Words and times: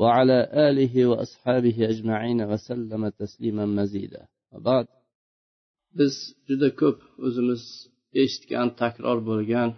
وعلى 0.00 0.38
آله 0.68 0.94
وأصحابه 1.10 1.76
أجمعين 1.92 2.40
وسلم 2.50 3.02
تسليما 3.08 3.64
مزيدا 3.78 4.22
وبعد 4.52 4.86
biz 5.98 6.14
juda 6.48 6.68
ko'p 6.80 6.98
o'zimiz 7.26 7.62
eshitgan 8.22 8.68
takror 8.80 9.18
bo'lgan 9.30 9.70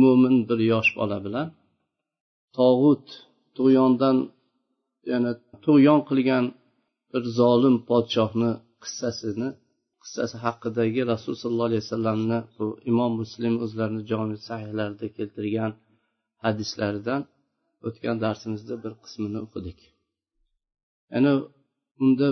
mo'min 0.00 0.36
bir 0.48 0.60
yosh 0.72 0.90
bola 0.98 1.18
bilan 1.26 1.48
tog'ut 2.58 3.06
tug'yondan 3.56 4.16
yana 5.12 5.32
tug'yon 5.64 6.00
qilgan 6.08 6.44
bir 7.12 7.22
zolim 7.38 7.76
podshohni 7.90 8.50
qissasini 8.82 9.48
qissasi 10.02 10.36
haqidagi 10.46 11.00
rasululloh 11.12 11.42
sollallohu 11.44 11.68
alayhi 11.70 11.84
vasallamni 11.86 12.38
bu 12.56 12.66
imom 12.90 13.12
muslim 13.22 13.54
o'zlarini 13.64 14.02
jomi 14.10 14.36
sahihlarida 14.48 15.06
keltirgan 15.16 15.72
hadislaridan 16.44 17.20
o'tgan 17.87 18.17
darsimizda 18.23 18.75
bir 18.83 18.93
qismini 19.03 19.39
o'qidik. 19.45 19.79
Ya'ni 21.13 21.33
unda 22.03 22.27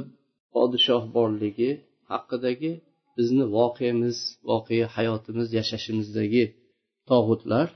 podshoh 0.53 1.03
borligi 1.17 1.71
haqidagi 2.11 2.71
bizni 3.17 3.45
voqeamiz 3.57 4.17
voqea 4.49 4.87
hayotimiz 4.95 5.47
yashashimizdagi 5.59 6.43
tog'utlar 7.09 7.67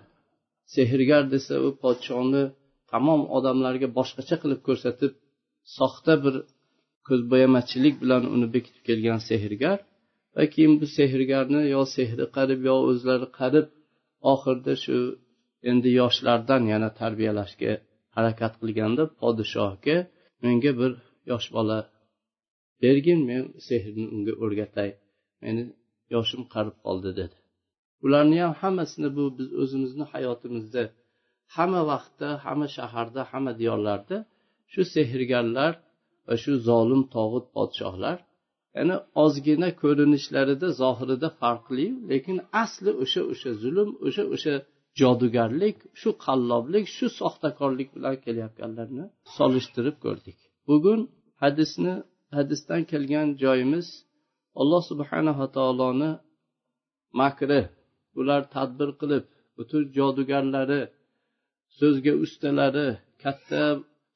sehrgar 0.75 1.23
desa 1.33 1.53
u 1.67 1.69
podshohni 1.83 2.44
tamom 2.91 3.22
odamlarga 3.38 3.88
boshqacha 3.97 4.35
qilib 4.44 4.61
ko'rsatib 4.67 5.11
soxta 5.78 6.13
bir 6.23 6.35
ko'zbo'yamachilik 7.08 7.95
bilan 8.03 8.23
uni 8.35 8.47
bekitib 8.56 8.83
kelgan 8.89 9.19
sehrgar 9.30 9.78
va 10.35 10.44
keyin 10.53 10.73
bu 10.81 10.85
sehrgarni 10.97 11.61
yo 11.75 11.81
sehri 11.95 12.25
qarib 12.38 12.59
yo 12.69 12.75
o'zlari 12.89 13.28
qarib 13.39 13.66
oxirida 14.33 14.73
shu 14.83 14.97
endi 15.70 15.90
yoshlardan 16.02 16.64
yana 16.73 16.90
tarbiyalashga 17.00 17.72
harakat 18.16 18.54
qilganda 18.62 19.04
podshohga 19.22 19.98
menga 20.44 20.72
bir 20.80 20.92
yosh 21.31 21.48
bola 21.56 21.78
bergin 22.84 23.20
men 23.30 23.44
sehrni 23.68 24.06
unga 24.16 24.34
o'rgatay. 24.44 24.90
Meni 25.44 25.64
yoshim 26.16 26.42
qarib 26.53 26.76
qoldi 26.86 27.12
dedi. 27.20 27.38
Ularni 28.06 28.38
ham 28.44 28.53
hammasini 28.62 29.09
bu 29.18 29.23
biz 29.38 29.50
o'zimizni 29.62 30.06
hayotimizda 30.14 30.84
hamma 31.56 31.81
vaqtda 31.92 32.30
hamma 32.46 32.68
shaharda 32.78 33.22
hamma 33.31 33.52
diyorlarda 33.62 34.18
shu 34.72 34.81
sehrgarlar 34.96 35.73
va 36.28 36.36
shu 36.44 36.52
zolim 36.68 37.02
tog'ut 37.16 37.46
podshohlar 37.56 38.18
ya'ni 38.78 38.96
ozgina 39.23 39.70
ko'rinishlarida 39.81 40.68
zohirida 40.81 41.30
farqli 41.42 41.88
lekin 42.12 42.38
asli 42.64 42.92
o'sha 43.03 43.22
o'sha 43.31 43.52
zulm 43.64 43.90
o'sha 44.08 44.23
o'sha 44.36 44.56
jodugarlik 45.00 45.78
shu 46.02 46.09
qalloblik 46.25 46.86
shu 46.95 47.06
soxtakorlik 47.20 47.89
bilan 47.95 48.16
kelayotganlarni 48.25 49.06
solishtirib 49.38 49.97
ko'rdik. 50.06 50.38
Bugun 50.70 51.00
hadisni 51.44 51.94
hadisdan 52.38 52.81
kelgan 52.92 53.28
joyimiz 53.44 53.88
alloh 54.62 54.81
subhanava 54.92 55.47
taoloni 55.58 56.12
makri 57.22 57.62
ular 58.19 58.41
tadbir 58.56 58.90
qilib 59.02 59.25
butun 59.57 59.84
jodugarlari 59.97 60.81
so'zga 61.79 62.13
ustalari 62.23 62.88
katta 63.23 63.63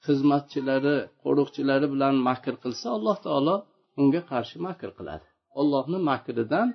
xizmatchilari 0.06 0.97
qo'riqchilari 1.24 1.88
bilan 1.94 2.16
makr 2.30 2.53
qilsa 2.63 2.88
alloh 2.97 3.18
taolo 3.25 3.56
unga 4.02 4.22
qarshi 4.31 4.57
makr 4.68 4.90
qiladi. 4.97 5.25
Allohni 5.59 6.00
makridan 6.12 6.68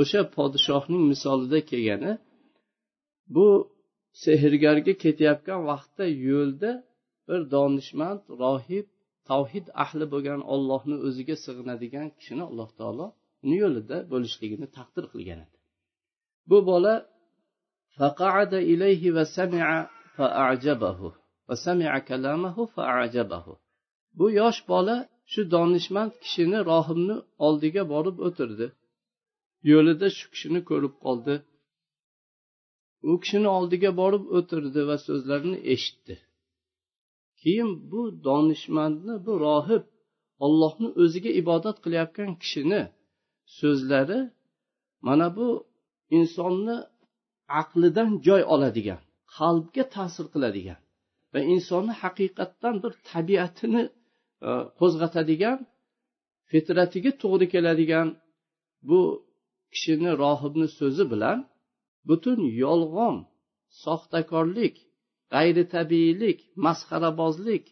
o'sha 0.00 0.20
podshohning 0.36 1.02
misolida 1.12 1.58
kelgani 1.70 2.12
bu 3.35 3.47
sehrgarga 4.23 4.93
ketayotgan 5.03 5.61
vaqtda 5.69 6.05
yo'lda 6.29 6.71
bir 7.27 7.41
donishmand 7.55 8.21
rohib 8.43 8.87
tavhid 9.29 9.65
ahli 9.83 10.05
bo'lgan 10.13 10.41
ollohni 10.53 10.97
o'ziga 11.07 11.35
sig'inadigan 11.45 12.07
kishini 12.17 12.43
alloh 12.49 12.69
taolo 12.79 13.05
uni 13.45 13.57
yo'lida 13.63 13.97
bo'lishligini 14.11 14.67
taqdir 14.77 15.05
qilgan 15.13 15.39
edi 15.45 15.57
bu 16.49 16.59
bola 16.71 16.95
فقعد 17.99 18.53
إليه 18.71 19.03
وسمع 19.17 19.67
فأعجبه 20.15 20.99
وسمع 21.49 21.91
كلامه 22.09 22.55
فأعجبه 22.75 23.45
bu 24.19 24.25
yosh 24.41 24.61
bola 24.71 24.95
shu 25.31 25.41
donishmand 25.55 26.11
kishini 26.23 26.59
rohibni 26.71 27.17
oldiga 27.45 27.83
borib 27.93 28.17
o'tirdi 28.27 28.67
yo'lida 29.71 30.07
shu 30.17 30.25
kishini 30.33 30.61
ko'rib 30.69 30.93
qoldi 31.05 31.33
U 33.08 33.12
kishini 33.22 33.48
oldiga 33.58 33.90
borib 34.00 34.24
o'tirdi 34.38 34.80
va 34.88 34.96
so'zlarini 35.06 35.58
eshitdi. 35.74 36.14
Keyin 37.40 37.70
bu 37.90 38.00
donishmandni 38.26 39.14
bu 39.26 39.32
rohib 39.46 39.84
ollohni 40.44 40.88
o'ziga 41.02 41.30
ibodat 41.40 41.76
qilayotgan 41.84 42.30
kishini 42.42 42.82
so'zlari 43.58 44.20
mana 45.06 45.26
bu 45.36 45.48
insonni 46.18 46.76
aqlidan 47.60 48.10
joy 48.26 48.42
oladigan 48.54 49.00
qalbga 49.36 49.84
ta'sir 49.96 50.26
qiladigan 50.34 50.80
va 51.32 51.40
insonni 51.54 51.94
haqiqatdan 52.02 52.74
bir 52.82 52.92
tabiatini 53.10 53.82
e, 54.48 54.50
qo'zg'atadigan 54.78 55.58
fitratiga 56.50 57.10
to'g'ri 57.22 57.46
keladigan 57.54 58.08
bu 58.88 59.00
kishini 59.74 60.10
rohibni 60.22 60.68
so'zi 60.78 61.04
bilan 61.12 61.38
butun 62.08 62.40
yolg'on 62.62 63.16
soxtakorlik 63.84 64.76
g'ayritabiiylik 65.32 66.38
masxarabozlik 66.64 67.64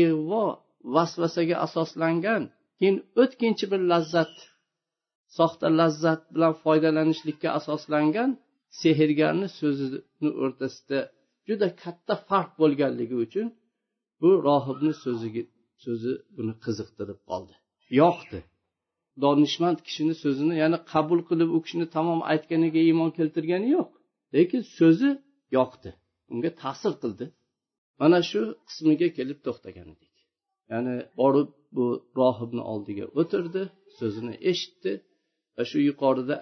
ig'vo 0.00 0.44
vasvasaga 0.94 1.56
asoslangan 1.66 2.42
keyin 2.78 2.96
o'tkinchi 3.22 3.64
bir 3.72 3.80
lazzat 3.92 4.34
soxta 5.36 5.66
lazzat 5.80 6.22
bilan 6.34 6.54
foydalanishlikka 6.64 7.48
asoslangan 7.58 8.30
sehrgarni 8.80 9.48
so'zini 9.58 10.30
o'rtasida 10.42 10.98
juda 11.48 11.68
katta 11.82 12.14
farq 12.28 12.50
bo'lganligi 12.60 13.16
uchun 13.26 13.46
bu 14.20 14.30
rohibni 14.48 14.92
so'ziga 15.04 15.42
so'zi 15.84 16.12
buni 16.36 16.54
qiziqtirib 16.64 17.20
qoldi. 17.30 17.54
Yoqdi. 18.00 18.38
Donishmand 19.22 19.78
kishini 19.86 20.14
so'zini 20.22 20.54
ya'ni 20.62 20.78
qabul 20.92 21.20
qilib 21.28 21.50
u 21.56 21.58
kishini 21.64 21.86
tamom 21.96 22.20
aytganiga 22.32 22.80
iymon 22.88 23.10
keltirgani 23.18 23.68
yo'q. 23.76 23.90
Lekin 24.34 24.62
so'zi 24.78 25.10
yoqdi. 25.56 25.90
Unga 26.32 26.50
ta'sir 26.62 26.92
qildi. 27.02 27.26
Mana 28.00 28.18
shu 28.30 28.40
qismiga 28.68 29.08
kelib 29.18 29.38
to'xtagan 29.46 29.86
edik. 29.94 30.14
Ya'ni 30.72 30.94
borib 31.20 31.48
bu 31.76 31.86
rohibni 32.20 32.62
oldiga 32.72 33.06
o'tirdi 33.20 33.62
so'zini 33.98 34.34
eshitdi 34.50 34.92
va 35.56 35.62
shu 35.70 35.78
yuqorida 35.88 36.34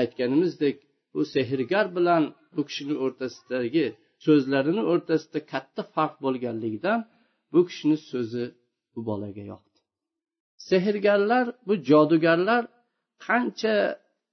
aytganimizdek 0.00 0.76
bu 1.14 1.20
sehrgar 1.34 1.86
bilan 1.96 2.22
bu 2.56 2.62
kishini 2.68 2.94
o'rtasidagi 3.04 3.86
so'zlarini 4.26 4.82
o'rtasida 4.92 5.38
katta 5.52 5.82
farq 5.94 6.14
bo'lganligidan 6.24 7.00
bu 7.52 7.60
kishini 7.68 7.96
so'zi 8.10 8.44
bu 8.94 9.00
bolaga 9.08 9.42
yoqdi. 9.52 9.69
Sehrgarlar 10.68 11.46
bu 11.66 11.74
jodugarlar 11.90 12.62
qancha 13.26 13.76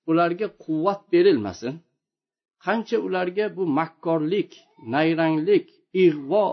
ularga 0.09 0.47
quvvat 0.63 1.01
berilmasin 1.13 1.73
qancha 2.65 2.97
ularga 3.07 3.45
bu 3.57 3.63
makkorlik 3.79 4.51
nayranglik 4.93 5.65
ig'vo 6.05 6.45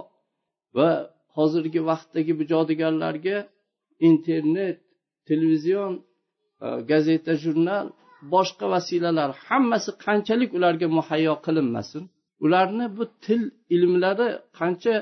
va 0.77 0.91
hozirgi 1.37 1.81
vaqtdagi 1.91 2.33
bu 2.39 2.45
jodugarlarga 2.53 3.37
internet 4.11 4.79
televizion 5.29 5.93
e, 6.65 6.67
gazeta 6.91 7.33
jurnal 7.45 7.87
boshqa 8.35 8.67
vasilalar 8.75 9.31
hammasi 9.47 9.91
qanchalik 10.05 10.51
ularga 10.59 10.89
muhayyo 10.99 11.35
qilinmasin 11.47 12.03
ularni 12.45 12.87
bu 12.97 13.05
til 13.25 13.43
ilmlari 13.75 14.29
qancha 14.59 14.95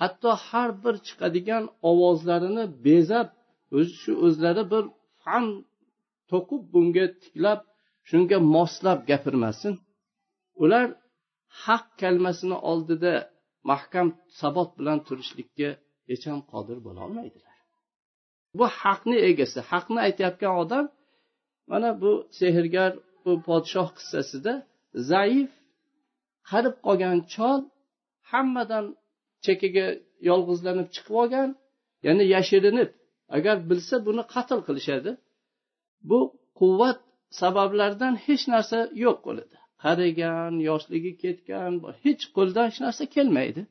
hatto 0.00 0.30
har 0.46 0.70
bir 0.82 0.94
chiqadigan 1.06 1.64
ovozlarini 1.90 2.64
bezab 2.86 3.28
o'zi 3.76 3.92
shu 4.02 4.12
o'zlari 4.26 4.64
bir 4.72 4.84
fan 5.22 5.44
to'qib 6.30 6.62
bunga 6.74 7.06
tiklab 7.22 7.60
shunga 8.08 8.38
moslab 8.54 8.98
gapirmasin. 9.10 9.72
Ular 10.62 10.86
haq 11.64 11.84
kalmasini 12.00 12.56
oldida 12.70 13.12
mahkam 13.70 14.08
sabot 14.40 14.70
bilan 14.78 14.98
turishlikka 15.06 15.68
hech 16.10 16.24
ham 16.30 16.40
qodir 16.52 16.78
bo'lolmaydilar 16.86 17.54
bu 18.58 18.66
haqni 18.82 19.16
egasi 19.30 19.58
haqni 19.70 19.98
aytayotgan 20.06 20.54
odam 20.62 20.84
mana 21.70 21.90
bu 22.02 22.12
sehrgar 22.38 22.92
bu 23.24 23.32
podshoh 23.48 23.88
qissasida 23.98 24.52
zaif 25.10 25.50
qarib 26.50 26.76
qolgan 26.86 27.18
chol 27.34 27.60
hammadan 28.30 28.86
chekkaga 29.44 29.86
yolg'izlanib 30.28 30.88
chiqib 30.94 31.14
olgan 31.22 31.48
ya'ni 32.06 32.24
yashirinib 32.34 32.90
agar 33.36 33.56
bilsa 33.70 33.96
buni 34.06 34.22
qatl 34.34 34.60
qilishadi. 34.66 35.12
Bu 36.10 36.20
quvvat 36.60 36.98
sabablardan 37.40 38.14
hech 38.26 38.44
narsa 38.52 38.78
yo'q 39.04 39.18
qo'lida 39.26 39.58
qarigan 39.84 40.54
yoshligi 40.68 41.12
ketgan 41.22 41.72
hech 42.04 42.22
qo'ldan 42.36 42.64
hech 42.70 42.80
narsa 42.86 43.04
kelmaydi. 43.16 43.62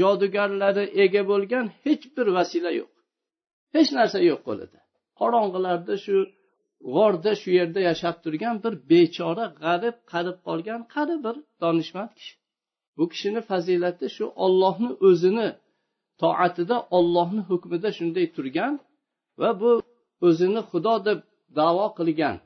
Jodugarlari 0.00 0.84
ega 1.04 1.22
bo'lgan 1.30 1.66
hech 1.84 2.04
bir 2.16 2.26
vasila 2.36 2.70
yo'q. 2.80 2.92
Hech 3.74 3.90
narsa 3.98 4.18
yo'q 4.30 4.40
qo'lida 4.48 4.78
qorong'ilarda 5.20 5.94
shu 6.04 6.16
g'orda 6.94 7.32
shu 7.40 7.50
yerda 7.58 7.80
yashab 7.90 8.16
turgan 8.24 8.56
bir 8.64 8.74
bechora 8.90 9.46
g'arib 9.62 9.96
qarib 10.12 10.36
qolgan 10.46 10.80
qari 10.94 11.16
bir 11.24 11.36
donishmand 11.62 12.12
kishi. 12.18 12.34
Bu 12.96 13.04
kishini 13.12 13.40
fazilati 13.50 14.06
shu 14.16 14.24
ollohni 14.44 14.90
o'zini 15.08 15.48
toatida 16.22 16.76
ollohni 16.96 17.42
hukmida 17.50 17.88
shunday 17.98 18.26
turgan 18.36 18.74
va 19.40 19.50
bu 19.60 19.70
o'zini 20.28 20.62
xudo 20.70 20.94
deb 21.06 21.18
davo 21.60 21.86
qilgan 21.98 22.36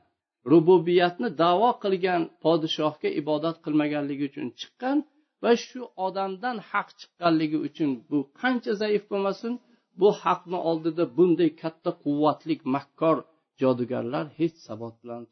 rububiyatni 0.51 1.27
davo 1.43 1.69
qilgan 1.83 2.21
podshohga 2.43 3.09
ibodat 3.21 3.57
qilmaganligi 3.65 4.23
uchun 4.31 4.47
chiqqan 4.59 4.97
va 5.43 5.51
shu 5.65 5.81
odamdan 6.07 6.57
haq 6.71 6.87
chiqqanligi 6.99 7.57
uchun 7.67 7.91
bu 8.09 8.17
qancha 8.41 8.71
zaif 8.81 9.03
bo'lmasin 9.11 9.53
bu 9.99 10.09
haqni 10.23 10.59
oldida 10.69 11.03
bunday 11.17 11.49
katta 11.61 11.91
quvvatli 12.03 12.55
makkor 12.75 13.17
jodugarlar 13.61 14.25
hech 14.39 14.55
sabot 14.67 14.95
bilan 15.01 15.23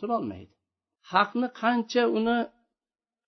turolmaydi. 0.00 0.52
Haqni 1.12 1.48
qancha 1.62 2.02
uni 2.18 2.38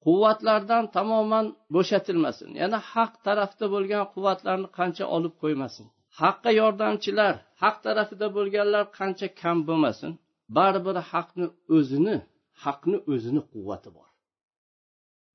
quvvatlardan 0.04 0.84
tamoman 0.96 1.46
bo'shatilmasin. 1.74 2.48
Yana 2.62 2.78
haq 2.92 3.12
tarafda 3.26 3.66
bo'lgan 3.74 4.04
quvvatlarni 4.14 4.68
qancha 4.78 5.04
olib 5.16 5.34
qo'ymasin. 5.42 5.86
Haqqa 6.20 6.50
yordamchilar 6.60 7.34
haq 7.62 7.76
tarafida 7.86 8.26
bo'lganlar 8.36 8.84
qancha 8.98 9.26
kam 9.40 9.58
bo'lmasin. 9.68 10.10
Baribir 10.56 10.96
haqni 11.12 11.46
o'zini 11.76 12.16
haqni 12.64 12.98
o'zini 13.12 13.42
quvvati 13.52 13.90
bor. 13.96 14.08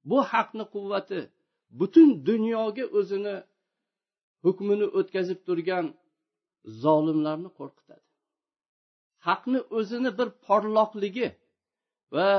Bu 0.10 0.18
haqni 0.31 0.63
quvvati 0.75 1.19
butun 1.80 2.10
dunyoga 2.30 2.86
o'zini 3.00 3.36
hukmini 4.45 4.88
o'tkazib 5.00 5.39
turgan 5.48 5.86
zolimlarni 6.83 7.50
qo'rqitadi. 7.60 8.06
Haqni 9.27 9.60
o'zini 9.77 10.10
bir 10.19 10.27
porloqligi 10.45 11.27
va 12.16 12.30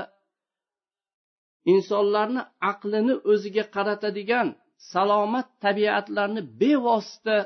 insonlarni 1.72 2.42
aqlini 2.70 3.14
o'ziga 3.32 3.64
qaratadigan 3.74 4.48
salomat 4.92 5.48
tabiatlarni 5.64 6.42
bevosita 6.60 7.36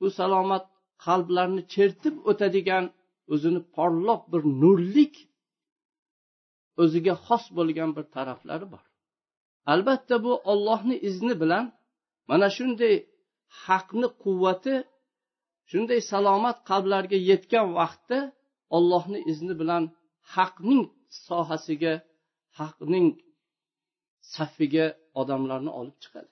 bu 0.00 0.06
salomat 0.20 0.64
qalblarni 1.04 1.62
chertib 1.74 2.14
o'tadigan 2.30 2.84
o'zini 3.32 3.60
porloq 3.76 4.22
bir 4.32 4.42
nurlik 4.62 5.14
o'ziga 6.82 7.14
xos 7.26 7.44
bo'lgan 7.56 7.90
bir 7.96 8.04
taraflari 8.16 8.66
bor. 8.72 8.84
Albatta 9.72 10.16
bu 10.24 10.32
ollohni 10.52 10.96
izni 11.08 11.34
bilan 11.42 11.64
mana 12.30 12.48
shunday 12.56 12.94
haqni 13.64 14.08
quvvati 14.22 14.74
shunday 15.70 16.00
salomat 16.12 16.58
qalblarga 16.70 17.18
yetgan 17.30 17.66
vaqtda 17.78 18.18
ollohni 18.76 19.20
izni 19.32 19.54
bilan 19.60 19.84
haqning 20.34 20.82
sohasiga 21.26 21.94
haqning 22.58 23.08
safiga 24.32 24.86
odamlarni 25.20 25.70
olib 25.80 25.96
chiqadi. 26.02 26.30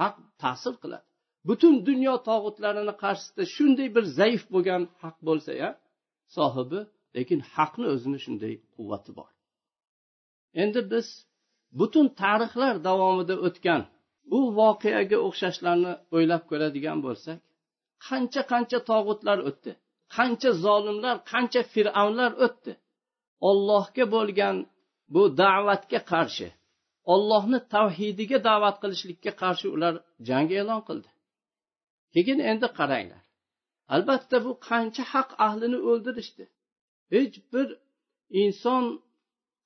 Haq 0.00 0.14
ta'sir 0.42 0.74
qiladi. 0.82 1.06
Butun 1.48 1.74
dunyo 1.88 2.14
tog'utlarini 2.28 2.94
qarshisida 3.02 3.44
shunday 3.54 3.88
bir 3.96 4.04
zaif 4.18 4.42
bo'lgan 4.54 4.82
haq 5.02 5.16
bo'lsa 5.28 5.52
ya 5.62 5.70
sohibi 6.36 6.80
lekin 7.16 7.40
haqni 7.54 7.86
o'zini 7.94 8.18
shunday 8.24 8.54
quvvati 8.74 9.10
bor. 9.18 9.30
Endi 10.62 10.80
biz 10.92 11.06
butun 11.80 12.06
tarixlar 12.22 12.74
davomida 12.88 13.34
o'tgan 13.46 13.82
bu 14.30 14.40
voqeaga 14.60 15.18
o'xshashlarni 15.26 15.92
o'ylab 16.16 16.42
ko'radigan 16.50 16.98
bo'lsak 17.06 17.38
qancha 18.06 18.42
qancha 18.52 18.78
tog'utlar 18.90 19.38
o'tdi 19.48 19.72
qancha 20.16 20.50
zolimlar 20.64 21.16
qancha 21.32 21.62
fir'avnlar 21.72 22.32
o'tdi. 22.46 22.72
Ollohga 23.48 24.04
bo'lgan 24.14 24.56
bu 25.14 25.22
da'vatga 25.42 26.00
qarshi 26.12 26.48
ollohni 27.12 27.58
tavhidiga 27.74 28.38
da'vat 28.48 28.76
qilishlikka 28.82 29.32
qarshi 29.42 29.66
ular 29.76 29.94
jang 30.28 30.50
e'lon 30.60 30.82
qildi. 30.88 31.10
Keyin 32.14 32.40
endi 32.50 32.68
qaranglar. 32.78 33.22
Albatta 33.94 34.36
bu 34.46 34.52
qancha 34.68 35.02
haq 35.12 35.30
ahlini 35.46 35.78
o'ldirishdi. 35.90 36.44
Hech 37.14 37.36
bir 37.52 37.68
inson 38.42 38.84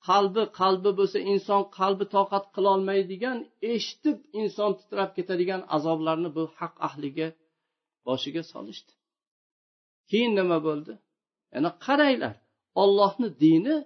qalbi 0.09 0.43
qalbi 0.61 0.91
bo'lsa 0.99 1.19
inson 1.33 1.63
qalbi 1.79 2.05
toqat 2.17 2.45
qilolmaydigan 2.55 3.39
eshitib 3.73 4.19
inson 4.41 4.71
titrab 4.81 5.11
ketadigan 5.17 5.63
azoblarni 5.77 6.31
bu 6.37 6.45
haq 6.61 6.75
ahliga 6.89 7.29
boshiga 8.07 8.43
solishdi. 8.53 8.93
Keyin 10.11 10.33
nima 10.39 10.59
bo'ldi? 10.67 10.93
Yana 11.55 11.71
qaranglar 11.87 12.35
ollohni 12.83 13.29
dini 13.45 13.77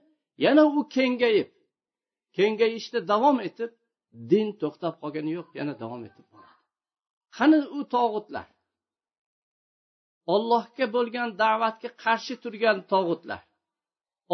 yana 0.45 0.63
u 0.79 0.81
kengayib 0.97 1.49
kengayishda 2.37 2.99
davom 3.13 3.39
etib 3.49 3.71
din 4.31 4.49
to'xtab 4.61 4.95
qolgani 5.03 5.33
yo'q 5.39 5.49
yana 5.59 5.75
davom 5.83 6.03
etib 6.09 6.27
boradi. 6.33 6.61
Qani 7.37 7.59
u 7.79 7.81
tog'utlar? 7.95 8.47
Ollohga 10.35 10.87
bo'lgan 10.97 11.29
da'vatga 11.43 11.89
qarshi 12.05 12.35
turgan 12.43 12.79
tog'utlar. 12.93 13.41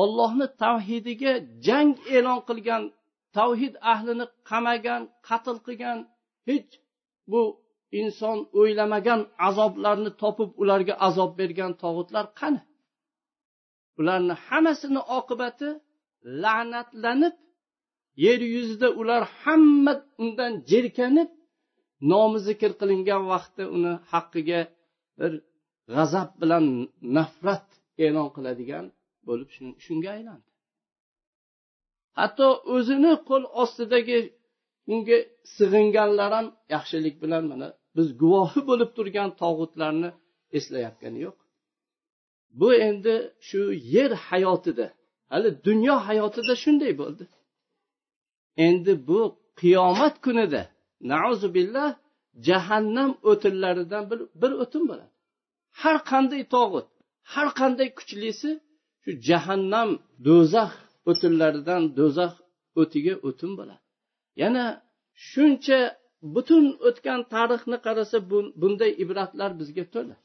Ollohni 0.02 0.46
tavhidiga 0.62 1.32
jang 1.66 1.92
e'lon 2.16 2.40
qilgan 2.48 2.82
tavhid 3.36 3.74
ahlini 3.92 4.26
qamagan 4.50 5.02
qatl 5.28 5.56
qilgan 5.66 5.98
hech 6.48 6.70
bu 7.30 7.42
inson 8.00 8.38
o'ylamagan 8.60 9.20
azoblarni 9.48 10.10
topib 10.22 10.50
ularga 10.62 10.94
azob 11.08 11.30
bergan 11.40 11.72
tog'utlar 11.82 12.24
qani? 12.40 12.60
Ularni 14.00 14.34
hammasini 14.46 15.00
oqibati 15.18 15.68
la'natlanib 16.42 17.34
yer 18.24 18.40
yuzida 18.54 18.88
ular 19.00 19.22
hamma 19.42 19.92
undan 20.22 20.52
jirkanib 20.70 21.30
nomi 22.10 22.38
zikr 22.48 22.70
qilingan 22.80 23.22
vaqtda 23.32 23.64
uni 23.76 23.92
haqqiga 24.12 24.60
bir 25.18 25.32
g'azab 25.94 26.30
bilan 26.42 26.64
nafrat 27.16 27.66
e'lon 28.04 28.28
qiladigan 28.36 28.84
bo'lib 29.28 29.48
shunga 29.84 30.10
aylandi. 30.16 30.48
Hatto 32.18 32.48
o'zini 32.74 33.12
qo'l 33.28 33.44
ostidagi 33.62 34.18
unga 34.92 35.18
sig'inganlar 35.56 36.30
ham 36.36 36.46
yaxshilik 36.74 37.16
bilan 37.24 37.44
mana 37.50 37.68
biz 37.96 38.08
guvohi 38.22 38.60
bo'lib 38.70 38.90
turgan 38.96 39.30
tog'utlarni 39.42 40.10
eslayotgani 40.58 41.18
yo'q. 41.26 41.38
Bu 42.60 42.68
endi 42.88 43.14
shu 43.48 43.60
yer 43.94 44.12
hayotida 44.28 44.86
hali 45.32 45.50
dunyo 45.68 45.96
hayotida 46.08 46.54
shunday 46.64 46.92
bo'ldi. 47.02 47.24
Endi 48.66 48.92
bu 49.08 49.20
qiyomat 49.60 50.14
kunida 50.24 50.62
billah 51.56 51.88
jahannam 52.48 53.10
o'tinlaridan 53.30 54.04
bir, 54.10 54.20
bir 54.40 54.52
o'tin 54.62 54.82
bo'ladi. 54.90 55.12
Har 55.80 55.98
qanday 56.10 56.42
tog'ut 56.54 56.86
har 57.32 57.48
qanday 57.60 57.88
kuchlisi 57.98 58.50
shu 59.02 59.10
jahannam 59.28 59.90
do'zax 60.26 60.72
o'tinlaridan 61.10 61.82
do'zax 61.98 62.34
o'tiga 62.80 63.14
o'tin 63.28 63.52
bo'ladi. 63.58 63.82
Yana 64.42 64.64
shuncha 65.30 65.80
butun 66.34 66.64
o'tgan 66.88 67.20
tarixni 67.34 67.78
qarasa 67.86 68.16
bunday 68.60 68.90
ibratlar 69.02 69.50
bizga 69.60 69.84
to'la. 69.94 70.16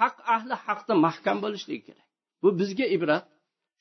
Haq 0.00 0.16
ahli 0.34 0.54
haqda 0.66 0.92
mahkam 1.06 1.38
bo'lishligi 1.44 1.82
kerak. 1.88 2.06
Bu 2.42 2.48
bizga 2.60 2.86
ibrat. 2.96 3.24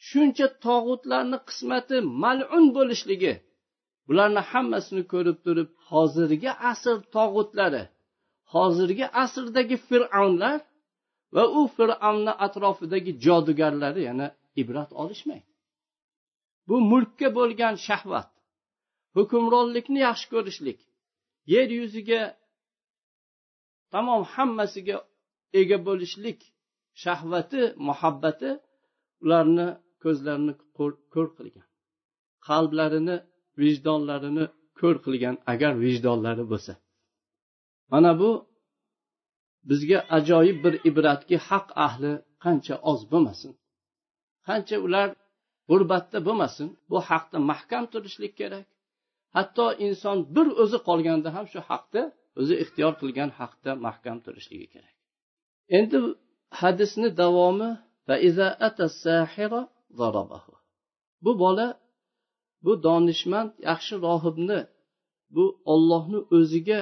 Shuncha 0.09 0.45
tog'utlarni 0.65 1.37
qismati 1.49 1.97
mal'un 2.23 2.65
bo'lishligi 2.77 3.33
bularni 4.07 4.41
hammasini 4.51 5.03
ko'rib 5.13 5.37
turib 5.45 5.69
hozirgi 5.89 6.51
asr 6.71 6.97
tog'utlari 7.15 7.83
hozirgi 8.53 9.05
asrdagi 9.23 9.77
fir'avnlar 9.87 10.59
va 11.35 11.43
u 11.59 11.61
fir'avnni 11.75 12.33
atrofidagi 12.45 13.11
jodugarlari 13.25 14.01
yana 14.09 14.27
ibrat 14.61 14.91
olishmaydi. 15.01 15.49
Bu 16.67 16.75
mulkka 16.91 17.27
bo'lgan 17.37 17.75
shahvat 17.87 18.29
hukmronlikni 19.17 19.99
yaxshi 20.07 20.27
ko'rishlik 20.33 20.79
yer 21.53 21.69
yuziga 21.79 22.21
tamom 23.93 24.21
hammasiga 24.33 24.97
ega 25.59 25.77
bo'lishlik 25.87 26.39
shahvati 27.03 27.61
muhabbati 27.87 28.49
ularni 29.23 29.67
ko'zlarini 30.03 30.53
ko'r 31.13 31.29
qilgan 31.37 31.67
qalblarini 32.47 33.15
vijdonlarini 33.61 34.45
ko'r 34.79 34.97
qilgan 35.05 35.35
agar 35.53 35.73
vijdonlari 35.85 36.43
bo'lsa. 36.51 36.73
Mana 37.91 38.11
bu 38.21 38.31
bizga 39.69 39.99
ajoyib 40.17 40.57
bir 40.65 40.73
ibratki 40.89 41.37
haq 41.49 41.67
ahli 41.85 42.11
qancha 42.43 42.75
oz 42.91 43.01
bo'lmasin. 43.11 43.51
Qancha 44.47 44.77
ular 44.85 45.09
g'urbatda 45.69 46.19
bo'lmasin 46.27 46.67
bu 46.89 46.97
haqda 47.09 47.37
mahkam 47.51 47.83
turishlik 47.93 48.33
kerak. 48.41 48.65
Hatto 49.37 49.65
inson 49.87 50.17
bir 50.35 50.47
o'zi 50.63 50.77
qolganda 50.87 51.29
ham 51.35 51.45
shu 51.53 51.59
haqda 51.69 52.01
o'zi 52.39 52.55
ixtiyor 52.63 52.93
qilgan 53.01 53.29
haqda 53.39 53.71
mahkam 53.85 54.17
turishligi 54.25 54.67
kerak. 54.73 54.95
Endi 55.77 55.97
hadisni 56.61 57.09
davomi 57.21 57.71
bu 61.25 61.31
bola 61.43 61.67
bu 62.63 62.71
donishmand 62.85 63.51
yaxshi 63.69 63.95
rohibni 64.07 64.59
bu 65.35 65.45
ollohni 65.73 66.19
o'ziga 66.37 66.81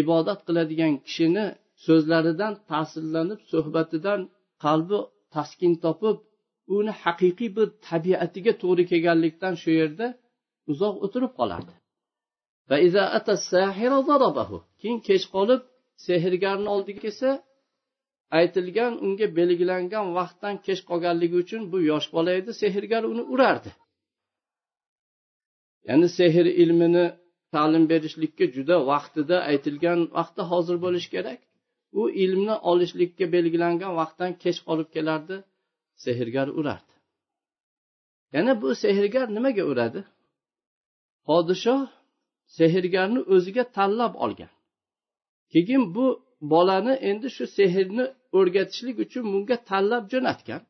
ibodat 0.00 0.40
qiladigan 0.46 0.94
kishini 1.06 1.46
so'zlaridan 1.86 2.54
ta'sirlanib 2.70 3.40
suhbatidan 3.52 4.20
qalbi 4.64 4.98
taskin 5.34 5.74
topib 5.84 6.16
uni 6.76 6.92
haqiqiy 7.02 7.50
bir 7.56 7.68
tabiatiga 7.88 8.52
to'g'ri 8.62 8.84
kelganlikdan 8.90 9.54
shu 9.62 9.70
yerda 9.80 10.06
uzoq 10.72 10.94
o'tirib 11.06 11.32
qolardi. 11.40 11.74
Keyin 14.80 15.00
kech 15.08 15.24
qolib 15.34 15.62
sehrgarni 16.06 16.68
oldiga 16.74 17.00
kelsa 17.06 17.30
aytilgan 18.38 18.92
unga 19.06 19.26
belgilangan 19.38 20.06
vaqtdan 20.18 20.54
kech 20.66 20.80
qolganligi 20.90 21.36
uchun 21.44 21.62
bu 21.72 21.78
yosh 21.90 22.08
bola 22.16 22.30
edi 22.40 22.50
sehrgar 22.62 23.02
uni 23.12 23.24
urardi. 23.34 23.70
Ya'ni 25.88 26.08
sehr 26.18 26.46
ilmini 26.62 27.06
ta'lim 27.54 27.84
berishlikka 27.92 28.44
juda 28.56 28.76
vaqtida 28.90 29.36
aytilgan 29.50 30.00
vaqtda 30.18 30.42
hozir 30.52 30.76
bo'lishi 30.84 31.10
kerak. 31.16 31.40
U 32.00 32.02
ilmni 32.24 32.54
olishlikka 32.70 33.24
belgilangan 33.34 33.92
vaqtdan 34.00 34.30
kech 34.42 34.58
qolib 34.68 34.88
kelardi 34.96 35.36
sehrgar 36.04 36.48
urardi. 36.58 36.94
Yana 38.34 38.52
bu 38.62 38.68
sehrgar 38.84 39.26
nimaga 39.36 39.64
uradi? 39.72 40.00
Podshoh 41.26 41.82
sehrgarni 42.58 43.20
o'ziga 43.34 43.64
tanlab 43.76 44.14
olgan. 44.24 44.52
Keyin 45.52 45.82
bu 45.94 46.06
bolani 46.52 46.94
endi 47.10 47.28
shu 47.36 47.44
sehrni 47.58 48.04
o'rgatishlik 48.38 48.96
uchun 49.04 49.24
bunga 49.32 49.56
tanlab 49.70 50.04
jo'natgan. 50.12 50.62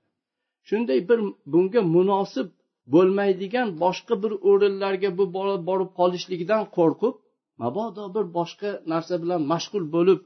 Shunday 0.68 1.00
bir 1.08 1.18
bunga 1.52 1.80
munosib 1.96 2.48
bo'lmaydigan 2.92 3.68
boshqa 3.82 4.14
bir 4.22 4.32
o'rinlarga 4.50 5.10
bu 5.18 5.24
bola 5.36 5.56
borib 5.68 5.90
qolishligidan 6.00 6.62
qo'rqib 6.76 7.14
mabodo 7.62 8.04
bir 8.14 8.24
boshqa 8.38 8.70
narsa 8.92 9.14
bilan 9.22 9.40
mashg'ul 9.52 9.84
bo'lib 9.96 10.20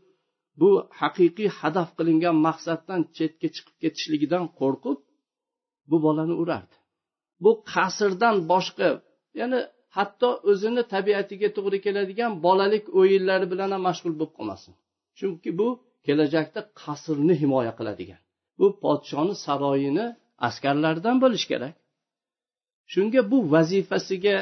bu 0.60 0.70
haqiqiy 1.00 1.48
hadaf 1.60 1.88
qilingan 1.98 2.36
maqsaddan 2.46 3.00
chetga 3.16 3.48
chiqib 3.54 3.76
ketishligidan 3.82 4.44
qo'rqib 4.60 4.98
bu 5.90 5.96
bolani 6.04 6.34
urardi. 6.42 6.74
Bu 7.44 7.50
qasrdan 7.72 8.36
boshqa 8.52 8.88
ya'ni 9.40 9.60
hatto 9.96 10.30
o'zini 10.50 10.82
tabiatiga 10.94 11.48
to'g'ri 11.56 11.78
keladigan 11.86 12.32
bolalik 12.46 12.84
o'yinlari 13.00 13.46
bilan 13.52 13.70
ham 13.74 13.82
mashg'ul 13.88 14.14
bo'lib 14.18 14.32
qolmasin. 14.38 14.72
Chunki 15.18 15.50
bu 15.60 15.68
kelajakda 16.06 16.60
qasrni 16.82 17.34
himoya 17.42 17.72
qiladigan. 17.78 18.20
Bu 18.58 18.66
podshoni 18.82 19.34
saroyini 19.44 20.06
askarlaridan 20.48 21.16
bo'lishi 21.24 21.46
kerak. 21.52 21.74
Shunga 22.92 23.20
bu 23.30 23.38
vazifasiga 23.54 24.36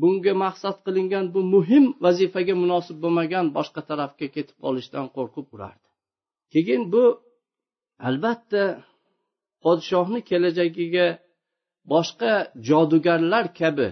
bunga 0.00 0.32
maqsad 0.44 0.76
qilingan 0.86 1.24
bu 1.34 1.40
muhim 1.54 1.84
vazifaga 2.04 2.54
munosib 2.62 2.96
bo'lmagan 3.04 3.46
boshqa 3.56 3.80
tarafga 3.90 4.26
ketib 4.36 4.56
qolishdan 4.64 5.06
qo'rqib 5.16 5.46
urardi. 5.54 5.86
Keyin 6.52 6.82
bu 6.92 7.04
albatta 8.08 8.62
podshohni 9.64 10.20
kelajagiga 10.30 11.06
boshqa 11.92 12.32
jodugarlar 12.68 13.44
kabi 13.60 13.88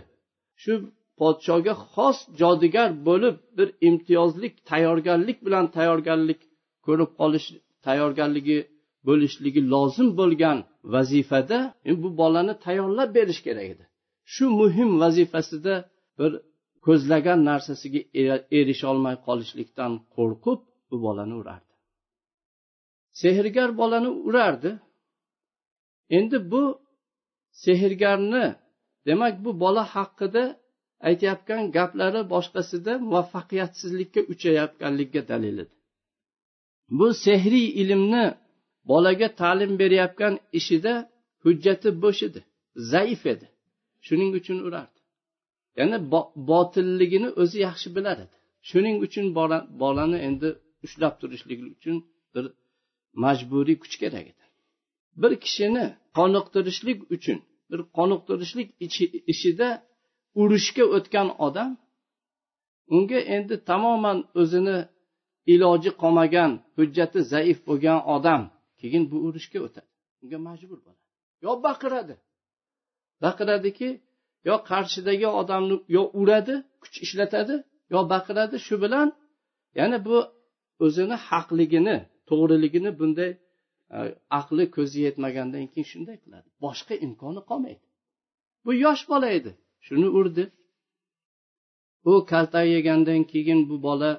shu 0.62 0.72
podshoga 1.20 1.74
xos 1.92 2.18
jodugar 2.40 2.88
bo'lib 3.08 3.36
bir 3.56 3.68
imtiyozlik 3.88 4.54
tayyorgarlik 4.70 5.38
bilan 5.46 5.66
tayyorgarlik 5.76 6.40
ko'rib 6.86 7.10
qolish 7.20 7.46
tayyorgarligi 7.86 8.58
bo'lishligi 9.08 9.62
lozim 9.74 10.08
bo'lgan 10.20 10.58
vazifada 10.94 11.58
e, 11.88 12.02
bu 12.02 12.08
bolani 12.20 12.54
tayyorlab 12.64 13.10
berish 13.14 13.40
kerak 13.46 13.66
edi. 13.72 13.84
Shu 14.32 14.44
muhim 14.60 14.90
vazifasida 15.02 15.74
bir 16.18 16.32
ko'zlagan 16.86 17.40
narsasiga 17.50 18.00
er-, 18.22 18.44
erisholmay 18.58 19.16
qolishlikdan 19.26 19.92
qo'rqib 20.16 20.60
bu 20.90 20.96
bolani 21.06 21.34
urardi. 21.40 21.72
Sehrgar 23.22 23.70
bolani 23.80 24.10
urardi. 24.28 24.70
Endi 26.18 26.38
bu 26.52 26.62
sehrgarni 27.64 28.46
demak 29.06 29.34
bu 29.44 29.50
bola 29.62 29.84
haqida 29.94 30.44
aytayotgan 31.08 31.62
gaplari 31.76 32.22
boshqasida 32.34 32.92
muvaffaqiyatsizlikka 33.06 34.20
uchayotganligiga 34.32 35.22
dalil 35.32 35.56
edi. 35.64 35.74
Bu 36.98 37.06
sehriy 37.24 37.68
ilmni 37.82 38.24
bolaga 38.90 39.28
ta'lim 39.40 39.72
berayotgan 39.80 40.34
ishida 40.58 40.92
hujjati 41.44 41.88
bo'sh 42.02 42.22
edi 42.28 42.40
zaif 42.92 43.22
edi. 43.32 43.46
Shuning 44.06 44.30
uchun 44.40 44.58
urardi. 44.66 44.98
Ya'ni 45.78 45.98
botilligini 46.50 47.28
o'zi 47.42 47.58
yaxshi 47.66 47.88
bilar 47.96 48.16
edi. 48.24 48.36
Shuning 48.68 48.96
uchun 49.06 49.26
bolani 49.82 50.18
endi 50.28 50.48
ushlab 50.84 51.14
turishlik 51.20 51.60
uchun 51.76 51.96
bir 52.34 52.44
majburiy 53.22 53.76
kuch 53.82 53.96
kerak 54.02 54.26
edi. 54.32 54.44
Bir 55.22 55.32
kishini 55.44 55.84
qoniqtirishlik 56.18 56.98
uchun 57.16 57.38
bir 57.70 57.80
qoniqtirishlik 57.96 58.68
ishida 59.32 59.68
urushga 60.40 60.84
o'tgan 60.96 61.28
odam 61.46 61.70
unga 62.94 63.20
endi 63.36 63.54
tamoman 63.70 64.18
o'zini 64.40 64.78
iloji 65.54 65.90
qolmagan 66.02 66.50
hujjati 66.76 67.18
zaif 67.32 67.58
bo'lgan 67.68 67.98
odam 68.16 68.42
keyin 68.80 69.04
bu 69.10 69.16
urushga 69.26 69.58
o'tadi. 69.66 69.90
Unga 70.22 70.38
majbur 70.48 70.78
bo'ladi. 70.84 71.02
Yo 71.44 71.50
baqiradi. 71.66 72.14
Baqiradiki 73.24 73.88
yo 74.48 74.54
qarshidagi 74.70 75.28
odamni 75.40 75.76
yo 75.96 76.02
uradi 76.20 76.54
kuch 76.82 76.96
ishlatadi 77.06 77.54
yo 77.94 78.00
baqiradi 78.12 78.56
shu 78.66 78.76
bilan. 78.84 79.08
Ya'ni 79.78 79.98
bu 80.06 80.16
o'zini 80.84 81.16
haqligini 81.28 81.96
to'g'riligini 82.28 82.90
bunday 83.00 83.30
e, 83.96 83.98
aqli 84.40 84.64
ko'zi 84.76 84.98
yetmagandan 85.06 85.64
keyin 85.72 85.88
shunday 85.92 86.16
qiladi. 86.24 86.48
Boshqa 86.64 86.94
imkoni 87.06 87.40
qolmaydi. 87.50 87.84
Bu 88.64 88.70
yosh 88.84 89.02
bola 89.12 89.28
edi. 89.38 89.52
Shuni 89.86 90.08
urdi. 90.18 90.44
U 92.10 92.12
kaltak 92.30 92.66
yegandan 92.76 93.22
keyin 93.32 93.60
bu 93.68 93.76
bola 93.88 94.10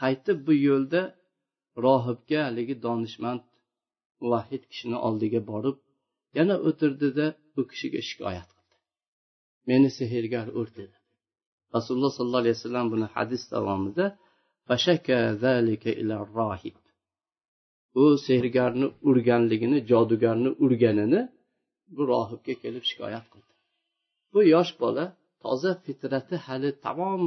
qaytib 0.00 0.38
bu 0.46 0.52
yo'lda 0.68 1.02
rohibga 1.84 2.40
haligi 2.46 2.74
donishmand 2.86 3.40
muvahhid 4.22 4.62
kishini 4.70 4.98
oldiga 5.06 5.40
borib 5.50 5.76
yana 6.38 6.54
o'tirdida 6.68 7.26
u 7.58 7.62
kishiga 7.70 8.00
shikoyat 8.08 8.48
qildi. 8.56 8.74
Meni 9.68 9.88
sehrgar 9.98 10.46
urdi 10.60 10.84
rasululloh 11.76 12.12
sollallohu 12.18 12.42
alayhi 12.44 12.56
vasallam 12.58 12.86
buni 12.94 13.06
hadis 13.16 13.42
davomida 13.54 14.06
u 18.00 18.04
sehrgarni 18.26 18.86
urganligini 19.08 19.78
jodugarni 19.90 20.50
urganini 20.64 21.20
bu 21.94 22.02
rohibga 22.12 22.54
kelib 22.62 22.84
shikoyat 22.90 23.26
qildi. 23.32 23.52
Bu 24.32 24.40
yosh 24.54 24.72
bola 24.82 25.04
toza 25.42 25.72
fitrati 25.84 26.36
hali 26.46 26.70
tamom 26.84 27.22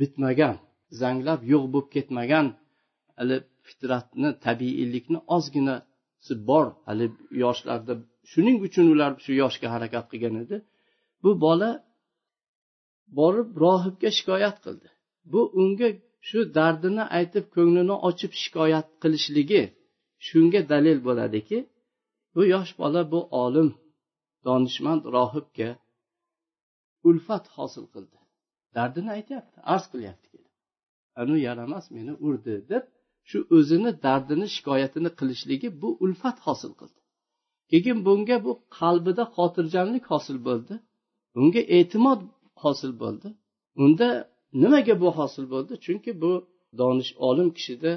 bitmagan 0.00 0.56
zanglab 1.00 1.40
yo'q 1.52 1.64
bo'lib 1.72 1.88
ketmagan 1.94 2.46
hali 3.18 3.36
fitratni 3.66 4.28
tabiiylikni 4.46 5.18
ozgina 5.36 5.74
bor. 6.50 6.66
Hali 6.86 7.06
yoshlarda 7.44 7.92
shuning 8.32 8.56
uchun 8.66 8.86
ular 8.94 9.12
shu 9.24 9.32
yoshga 9.42 9.68
harakat 9.74 10.04
qilgan 10.12 10.34
edi. 10.42 10.56
Bu 11.22 11.30
bola 11.44 11.70
borib 13.18 13.48
rohibga 13.64 14.10
shikoyat 14.18 14.56
qildi. 14.64 14.88
Bu 15.32 15.40
unga 15.60 15.88
shu 16.28 16.38
dardini 16.58 17.04
aytib 17.18 17.44
ko'nglini 17.56 17.96
ochib 18.08 18.32
shikoyat 18.42 18.86
qilishligi 19.02 19.62
shunga 20.26 20.60
dalil 20.72 20.98
bo'ladiki 21.06 21.58
bu 22.34 22.42
yosh 22.54 22.72
bola 22.80 23.00
bu 23.12 23.20
olim 23.44 23.68
donishmand 24.46 25.02
rohibga 25.16 25.70
ulfat 27.08 27.44
hosil 27.56 27.86
qildi. 27.94 28.18
Dardini 28.76 29.10
aytyapti 29.18 29.58
arz 29.74 29.84
qilyapti 29.92 30.32
anu 31.20 31.34
yaramas 31.46 31.84
meni 31.96 32.12
urdi 32.26 32.54
deb 32.72 32.84
shu 33.30 33.38
o'zini 33.56 33.90
dardini 34.04 34.46
shikoyatini 34.54 35.10
qilishligi 35.18 35.68
bu 35.82 35.88
ulfat 36.04 36.36
hosil 36.46 36.72
qildi. 36.80 37.00
Keyin 37.70 37.98
bunga 38.06 38.36
bu 38.46 38.52
qalbida 38.78 39.24
xotirjamlik 39.36 40.04
hosil 40.12 40.38
bo'ldi. 40.48 40.74
Bunga 41.34 41.62
e'timod 41.78 42.20
hosil 42.62 42.92
bo'ldi. 43.02 43.28
Unda 43.84 44.08
nimaga 44.62 44.94
bu 45.02 45.08
hosil 45.18 45.44
bo'ldi? 45.52 45.72
Chunki 45.84 46.10
bu 46.22 46.32
donish 46.80 47.12
olim 47.28 47.48
kishida 47.56 47.92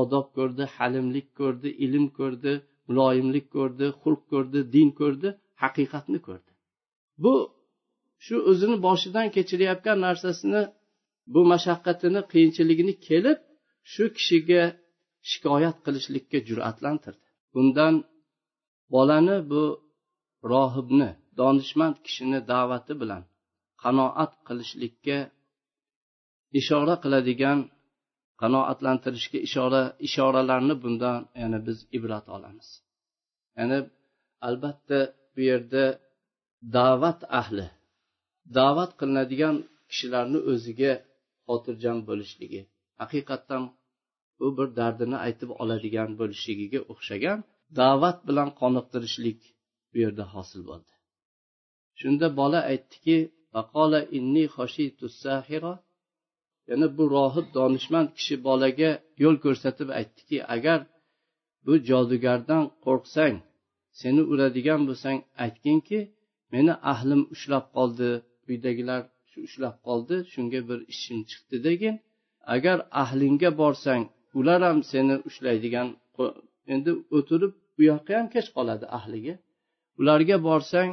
odob 0.00 0.26
ko'rdi 0.36 0.64
halimlik 0.76 1.28
ko'rdi 1.40 1.68
ilm 1.84 2.06
ko'rdi 2.18 2.52
muloyimlik 2.88 3.46
ko'rdi 3.56 3.86
xulq 4.02 4.22
ko'rdi 4.32 4.60
din 4.74 4.88
ko'rdi 5.00 5.28
haqiqatni 5.62 6.18
ko'rdi. 6.26 6.50
Bu 7.22 7.34
shu 8.24 8.36
o'zini 8.50 8.76
boshidan 8.86 9.26
kechirayotgan 9.36 9.98
narsasini 10.06 10.62
bu 11.34 11.40
mashaqqatini 11.52 12.20
qiyinchiligini 12.32 12.94
kelib 13.08 13.38
shu 13.92 14.04
kishiga 14.16 14.62
shikoyat 15.30 15.76
qilishlikka 15.84 16.38
jur'atlantirdi. 16.48 17.26
Bundan 17.54 17.94
bolani 18.94 19.36
bu 19.50 19.62
rohibni 20.52 21.10
donishmand 21.40 21.96
kishini 22.06 22.38
da'vati 22.52 22.94
bilan 23.02 23.22
qanoat 23.82 24.32
qilishlikka 24.46 25.18
ishora 26.60 26.94
qiladigan 27.04 27.58
qanoatlantirishga 28.42 29.38
ishora 29.48 29.82
ishoralarni 30.06 30.74
bundan 30.82 31.18
ya'ni 31.40 31.58
biz 31.66 31.78
ibrat 31.96 32.26
olamiz. 32.36 32.68
Ya'ni 33.58 33.78
albatta 34.48 34.98
bu 35.34 35.40
yerda 35.50 35.84
da'vat 36.76 37.20
ahli 37.40 37.66
da'vat 38.58 38.90
qilinadigan 39.00 39.56
kishilarni 39.90 40.38
o'ziga 40.52 40.92
xotirjam 41.46 41.98
bo'lishligi 42.08 42.60
haqiqatdan 43.00 43.62
u 44.44 44.46
bir 44.56 44.68
dardini 44.78 45.18
aytib 45.26 45.50
oladigan 45.62 46.10
bo'lishligiga 46.20 46.80
o'xshagan 46.92 47.38
da'vat 47.80 48.18
bilan 48.28 48.48
qoniqtirishlik 48.60 49.40
bu 49.90 49.96
yerda 50.04 50.24
hosil 50.34 50.62
bo'ldi. 50.70 50.92
Shunda 52.00 52.26
bola 52.40 52.60
aytdiki 52.72 53.16
inni 54.18 54.44
yana 56.70 56.86
bu 56.96 57.04
rohib 57.16 57.46
donishmand 57.58 58.08
kishi 58.16 58.34
bolaga 58.46 58.90
yo'l 59.22 59.36
ko'rsatib 59.44 59.88
aytdiki 59.98 60.38
agar 60.56 60.80
bu 61.66 61.72
jodugardan 61.88 62.64
qo'rqsang 62.84 63.36
seni 64.00 64.22
uradigan 64.32 64.80
bo'lsang 64.88 65.18
aytginki 65.44 66.00
meni 66.54 66.74
ahlim 66.92 67.22
ushlab 67.34 67.64
qoldi 67.76 68.10
uydagilar 68.48 69.00
ushlab 69.46 69.76
qoldi 69.86 70.16
shunga 70.32 70.60
bir 70.68 70.78
ishim 70.94 71.18
chiqdi 71.30 71.56
degin 71.68 71.94
agar 72.54 72.78
ahlingga 73.02 73.50
borsang 73.62 74.02
ular 74.38 74.60
ham 74.68 74.78
seni 74.90 75.16
ushlaydigan 75.28 75.88
endi 76.74 76.90
o'tirib 77.16 77.52
u 77.78 77.80
yoqqa 77.90 78.12
ham 78.18 78.26
kech 78.34 78.48
qoladi 78.56 78.86
ahliga. 78.98 79.34
Ularga 80.00 80.36
borsang 80.48 80.90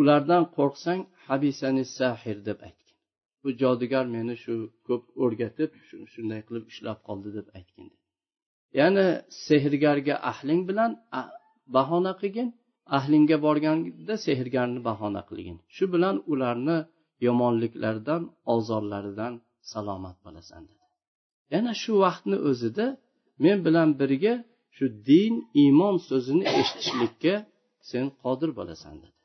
ulardan 0.00 0.42
qo'rqsang 0.56 1.00
habisani 1.26 1.84
sahir 1.98 2.38
deb 2.48 2.58
aytgin. 2.68 2.96
Bu 3.42 3.48
jodugar 3.62 4.04
meni 4.16 4.34
shu 4.44 4.54
ko'p 4.88 5.04
o'rgatib 5.24 5.70
shunday 6.12 6.40
qilib 6.46 6.64
ishlab 6.72 6.98
qoldi 7.08 7.30
deb 7.38 7.46
aytgin. 7.58 7.88
Ya'ni 8.78 9.06
sehrgarga 9.46 10.14
ahling 10.30 10.62
bilan 10.68 10.90
bahona 11.76 12.12
qilgin. 12.20 12.48
Ahlingga 12.98 13.36
borganda 13.46 14.14
sehrgarni 14.26 14.80
bahona 14.88 15.22
qilgin. 15.30 15.56
Shu 15.76 15.84
bilan 15.94 16.16
ularni 16.32 16.78
yomonliklardan 17.26 18.22
ozorlaridan 18.54 19.32
salomat 19.70 20.16
bo'lasan 20.24 20.62
dedi. 20.70 20.84
Yana 21.54 21.72
shu 21.82 21.92
vaqtni 22.04 22.36
o'zida 22.50 22.86
men 23.44 23.58
bilan 23.66 23.88
birga 24.00 24.34
shu 24.76 24.84
din 25.08 25.34
iymon 25.62 25.96
so'zini 26.08 26.44
eshitishlikka 26.58 27.34
sen 27.90 28.06
qodir 28.22 28.50
bo'lasan 28.58 28.94
dedi. 29.02 29.18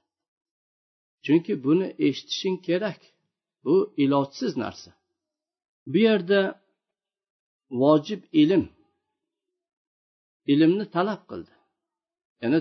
Chunki 1.25 1.53
buni 1.65 1.87
eshitishing 2.07 2.57
kerak. 2.67 3.01
Bu 3.65 3.75
ilojsiz 4.03 4.53
narsa. 4.63 4.91
Bu 5.91 5.97
yerda 6.07 6.41
vojib 7.81 8.21
ilm 8.41 8.63
ilmni 10.53 10.85
talab 10.95 11.21
qildi. 11.29 11.53
Ya'ni 12.41 12.59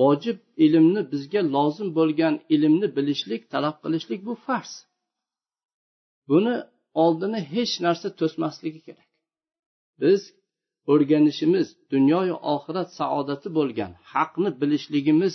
vojib 0.00 0.38
ilmni 0.64 1.02
bizga 1.12 1.42
lozim 1.56 1.88
bo'lgan 1.98 2.34
ilmni 2.54 2.88
bilishlik 2.96 3.42
talab 3.52 3.76
qilishlik 3.84 4.20
bu 4.28 4.34
farz. 4.46 4.72
Buni 6.30 6.54
oldini 7.02 7.40
hech 7.54 7.74
narsa 7.84 8.08
to'smasligi 8.20 8.80
kerak. 8.86 9.08
Biz 10.02 10.20
o'rganishimiz 10.92 11.66
dunyoyu 11.92 12.36
oxirat 12.54 12.88
saodati 12.98 13.48
bo'lgan 13.58 13.92
haqni 14.12 14.50
bilishligimiz 14.60 15.34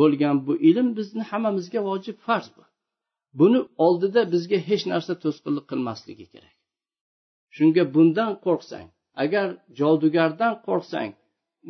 bo'lgan 0.00 0.36
bu 0.46 0.54
ilm 0.70 0.88
bizni 0.98 1.22
hammamizga 1.30 1.80
vojib 1.88 2.16
farz 2.26 2.48
bu. 2.56 2.62
Buni 3.40 3.60
oldida 3.86 4.20
bizga 4.34 4.58
hech 4.68 4.84
narsa 4.92 5.12
to'sqinlik 5.24 5.66
qilmasligi 5.70 6.26
kerak. 6.34 6.56
Shunga 7.56 7.82
bundan 7.94 8.32
qo'rqsang 8.44 8.88
agar 9.24 9.46
jodugardan 9.78 10.54
qo'rqsang 10.66 11.10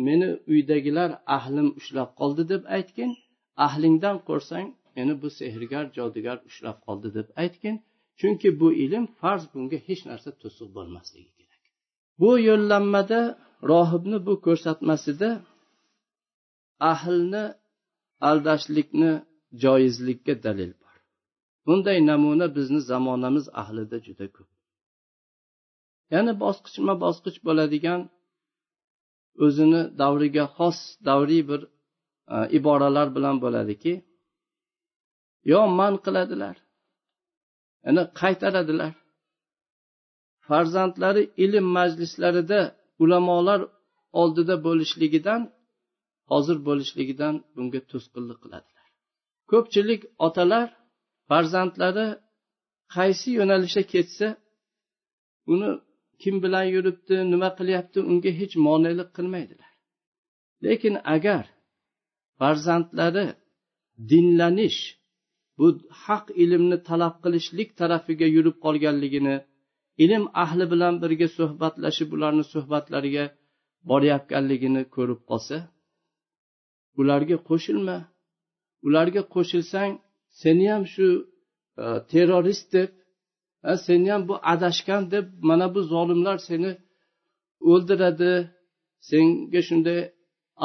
meni 0.07 0.29
uydagilar 0.53 1.11
ahlim 1.37 1.69
ushlab 1.79 2.11
qoldi 2.21 2.45
deb 2.53 2.63
aytgin 2.77 3.11
ahlingdan 3.67 4.17
qo'rsang 4.29 4.67
meni 4.97 5.15
bu 5.23 5.29
sehrgar 5.39 5.85
jodugar 5.97 6.39
ushlab 6.49 6.79
qoldi 6.87 7.09
deb 7.19 7.29
aytgin 7.43 7.77
chunki 8.21 8.49
bu 8.61 8.69
ilm 8.85 9.05
farz 9.21 9.45
bunga 9.53 9.79
hech 9.87 10.03
narsa 10.11 10.31
to'siq 10.43 10.69
bo'lmasligi 10.77 11.31
kerak. 11.39 11.63
Bu 12.21 12.31
yo'llanmada 12.49 13.21
rohibni 13.71 14.19
bu 14.27 14.35
ko'rsatmasida 14.47 15.31
ahlni 16.93 17.45
aldashlikni 18.31 19.13
joizlikka 19.63 20.35
dalil 20.47 20.73
bor. 20.83 20.95
Bunday 21.67 21.99
namuna 22.11 22.47
bizni 22.57 22.81
zamonamiz 22.91 23.47
ahlida 23.63 23.99
juda 24.07 24.27
ko'p. 24.37 24.51
Ya'ni 26.13 26.33
bosqichma 26.45 26.95
bosqich 27.05 27.39
bo'ladigan 27.47 28.01
o'zini 29.45 29.83
davriga 30.01 30.45
xos 30.57 30.79
davriy 31.09 31.43
bir 31.51 31.61
e, 32.35 32.37
iboralar 32.59 33.09
bilan 33.17 33.37
bo'ladiki 33.45 33.93
yo 35.53 35.61
man 35.79 35.95
qiladilar 36.05 36.57
yana 37.87 38.03
qaytaradilar. 38.21 38.95
Farzandlari 40.47 41.23
ilm 41.45 41.67
majlislarida 41.79 42.61
ulamolar 43.03 43.61
oldida 44.21 44.55
bo'lishligidan 44.67 45.43
hozir 46.31 46.59
bo'lishligidan 46.69 47.35
bunga 47.55 47.81
to'sqinlik 47.91 48.39
qiladilar. 48.45 48.87
Ko'pchilik 49.51 50.03
otalar 50.27 50.69
farzandlari 51.29 52.07
qaysi 52.97 53.29
yo'nalishda 53.39 53.83
ketsa 53.95 54.27
uni 55.53 55.71
kim 56.23 56.35
bilan 56.45 56.67
yuribdi 56.75 57.17
nima 57.33 57.51
qilyapti 57.59 57.99
unga 58.11 58.31
hech 58.41 58.55
monelik 58.67 59.11
qilmaydilar. 59.17 59.73
Lekin 60.65 60.95
agar 61.15 61.45
farzandlari 62.41 63.27
dinlanish 64.11 64.81
bu 65.59 65.67
haq 66.05 66.27
ilmni 66.43 66.79
talab 66.89 67.15
qilishlik 67.25 67.71
tarafiga 67.81 68.27
yurib 68.37 68.57
qolganligini 68.65 69.37
ilm 70.05 70.25
ahli 70.45 70.65
bilan 70.73 70.95
birga 71.03 71.29
suhbatlashib 71.39 72.09
ularni 72.17 72.45
suhbatlariga 72.55 73.25
borayotganligini 73.91 74.83
ko'rib 74.95 75.21
qolsa 75.31 75.57
ularga 77.01 77.37
qo'shilma. 77.49 77.97
Ularga 78.87 79.23
qo'shilsang 79.35 79.93
seni 80.43 80.67
ham 80.73 80.83
shu 80.95 81.07
e, 81.83 81.85
terrorist 82.11 82.67
deb 82.77 82.91
e, 83.69 83.73
seni 83.87 84.09
ham 84.13 84.23
bu 84.29 84.35
adashgan 84.53 85.03
deb 85.15 85.27
mana 85.49 85.67
bu 85.75 85.81
zolimlar 85.93 86.39
seni 86.49 86.71
o'ldiradi 87.71 88.33
senga 89.09 89.61
shunday 89.69 90.01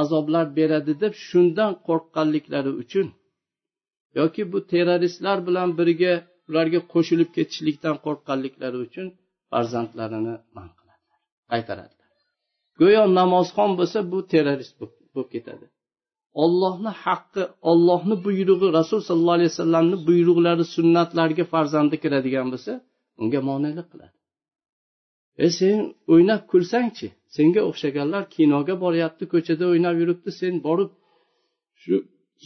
azoblar 0.02 0.46
beradi 0.58 0.94
deb 1.04 1.14
shundan 1.28 1.72
qo'rqqanliklari 1.88 2.72
uchun 2.84 3.08
yoki 4.20 4.42
bu 4.52 4.60
terroristlar 4.72 5.38
bilan 5.48 5.70
birga 5.80 6.14
ularga 6.50 6.80
qo'shilib 6.94 7.30
ketishlikdan 7.38 7.96
qo'rqqanliklari 8.06 8.78
uchun 8.86 9.08
farzandlarini 9.52 10.36
man 10.58 10.70
qiladilar 10.78 11.20
qaytaradilar. 11.52 12.10
Go'yo 12.80 13.04
namozxon 13.20 13.72
bo'lsa 13.80 14.00
bu 14.12 14.20
terrorist 14.34 14.74
bo'lib 14.80 15.30
ketadi. 15.36 15.66
Ollohni 16.44 16.92
haqqi 17.04 17.44
ollohni 17.72 18.16
buyrug'i 18.26 18.68
rasul 18.80 19.00
sollallohu 19.08 19.38
alayhi 19.40 19.52
vasallamni 19.54 19.98
buyruqlari 20.10 20.66
sunnatlariga 20.76 21.46
farzandi 21.54 21.96
kiradigan 22.04 22.48
bo'lsa 22.54 22.74
unga 23.22 23.40
monelik 23.50 23.88
qiladi. 23.92 24.16
E 25.46 25.48
sen 25.60 25.78
o'ynab 26.14 26.42
kulsangchi? 26.52 27.08
Senga 27.36 27.62
o'xshaganlar 27.70 28.24
kinoga 28.36 28.76
boryapti 28.84 29.24
ko'chada 29.34 29.66
o'ynab 29.74 29.96
yuribdi 30.02 30.30
sen 30.42 30.54
borib 30.68 30.92
shu 31.82 31.96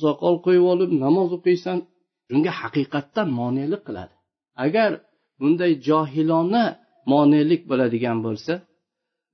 soqol 0.01 0.35
qo'yib 0.45 0.65
olib 0.73 0.91
namoz 1.03 1.29
o'qiysan 1.37 1.77
bunga 2.29 2.51
haqiqatdan 2.61 3.27
monelik 3.39 3.81
qiladi. 3.87 4.15
Agar 4.65 4.91
bunday 5.39 5.71
johilona 5.87 6.65
monelik 7.11 7.61
bo'ladigan 7.69 8.17
bo'lsa 8.25 8.53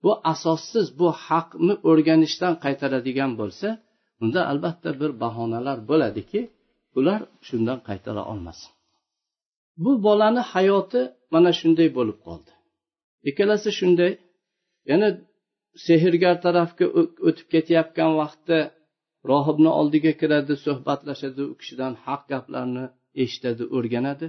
bu 0.04 0.12
asossiz 0.34 0.88
bu 1.00 1.08
haqni 1.26 1.74
o'rganishdan 1.90 2.54
qaytaradigan 2.64 3.32
bo'lsa 3.40 3.68
unda 4.24 4.42
albatta 4.52 4.90
bir 5.02 5.12
bahonalar 5.24 5.78
bo'ladiki 5.90 6.42
ular 6.98 7.20
shundan 7.48 7.80
qaytara 7.88 8.24
olmasin. 8.32 8.72
Bu 9.84 9.92
bolani 10.06 10.44
hayoti 10.54 11.02
mana 11.34 11.52
shunday 11.60 11.90
bo'lib 11.98 12.20
qoldi. 12.28 12.52
Ikkalasi 13.30 13.70
shunday 13.80 14.12
yana 14.92 15.10
sehrgar 15.86 16.36
tarafga 16.46 16.86
o'tib 17.28 17.48
ketayotgan 17.54 18.12
vaqtda 18.22 18.58
rohibni 19.30 19.72
oldiga 19.80 20.12
kiradi 20.22 20.54
suhbatlashadi 20.66 21.42
u 21.52 21.54
kishidan 21.60 21.94
haq 22.06 22.22
gaplarni 22.32 22.86
eshitadi 23.24 23.64
o'rganadi. 23.78 24.28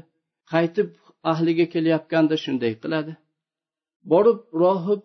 Qaytib 0.52 0.88
ahliga 1.33 1.66
kelayotganda 1.74 2.37
shunday 2.44 2.72
qiladi. 2.83 3.12
Borib 4.12 4.38
rohib 4.62 5.02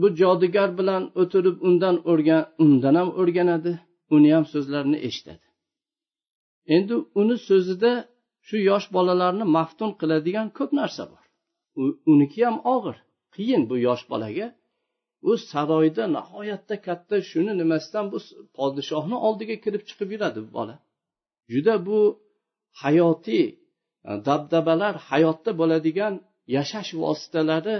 bu 0.00 0.06
jodugar 0.20 0.70
bilan 0.78 1.02
o'tirib 1.22 1.56
undan 1.68 1.96
o'rgan 2.10 2.42
undan 2.64 2.94
ham 3.00 3.10
o'rganadi 3.20 3.72
uni 4.14 4.30
ham 4.34 4.44
so'zlarini 4.52 4.98
eshitadi. 5.08 5.46
Endi 6.76 6.94
uni 7.20 7.36
so'zida 7.48 7.92
shu 8.46 8.56
yosh 8.70 8.86
bolalarni 8.96 9.44
maftun 9.56 9.90
qiladigan 10.00 10.48
ko'p 10.58 10.70
narsa 10.80 11.02
bor. 11.12 11.22
Uniki 12.12 12.40
ham 12.46 12.56
og'ir 12.74 12.96
qiyin 13.34 13.62
bu 13.70 13.76
yosh 13.86 14.04
bolaga 14.12 14.46
u 15.28 15.30
saroyda 15.50 16.04
nihoyatda 16.16 16.76
katta 16.86 17.16
shuni 17.30 17.52
nimasidan 17.60 18.06
bu 18.12 18.18
podshohni 18.58 19.16
oldiga 19.26 19.56
kirib 19.64 19.82
chiqib 19.88 20.08
yuradi 20.14 20.38
bu 20.46 20.50
bola. 20.58 20.76
Juda 21.52 21.74
bu 21.86 21.98
hayotiy 22.82 23.46
e, 23.50 23.56
dabdabalar 24.28 24.94
hayotda 25.10 25.50
bo'ladigan 25.60 26.14
yashash 26.56 26.90
vositalari 27.02 27.76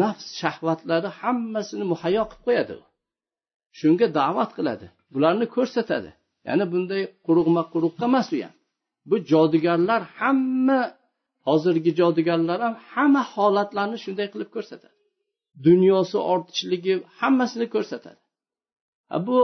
nafs 0.00 0.26
shahvatlari 0.40 1.08
hammasini 1.20 1.84
muhayyo 1.92 2.22
qilib 2.30 2.42
qo'yadi 2.46 2.74
shunga 3.78 4.06
da'vat 4.18 4.50
qiladi 4.58 4.86
bularni 5.14 5.46
ko'rsatadi. 5.56 6.10
Ya'ni 6.48 6.64
bunday 6.72 7.02
quruqma 7.26 7.62
quruqqa 7.72 8.04
emas 8.10 8.28
u 8.34 8.36
ham. 8.44 8.54
Bu 9.10 9.16
jodugarlar 9.30 10.00
hamma 10.18 10.80
hozirgi 11.46 11.90
jodugarlar 12.00 12.58
ham 12.64 12.74
hamma 12.92 13.22
holatlarni 13.34 13.98
shunday 14.04 14.28
qilib 14.34 14.50
ko'rsatadi. 14.56 14.93
Dunyosi 15.66 16.18
ortishligi 16.32 16.94
hammasini 17.18 17.66
ko'rsatadi. 17.74 18.22
Bu 19.26 19.38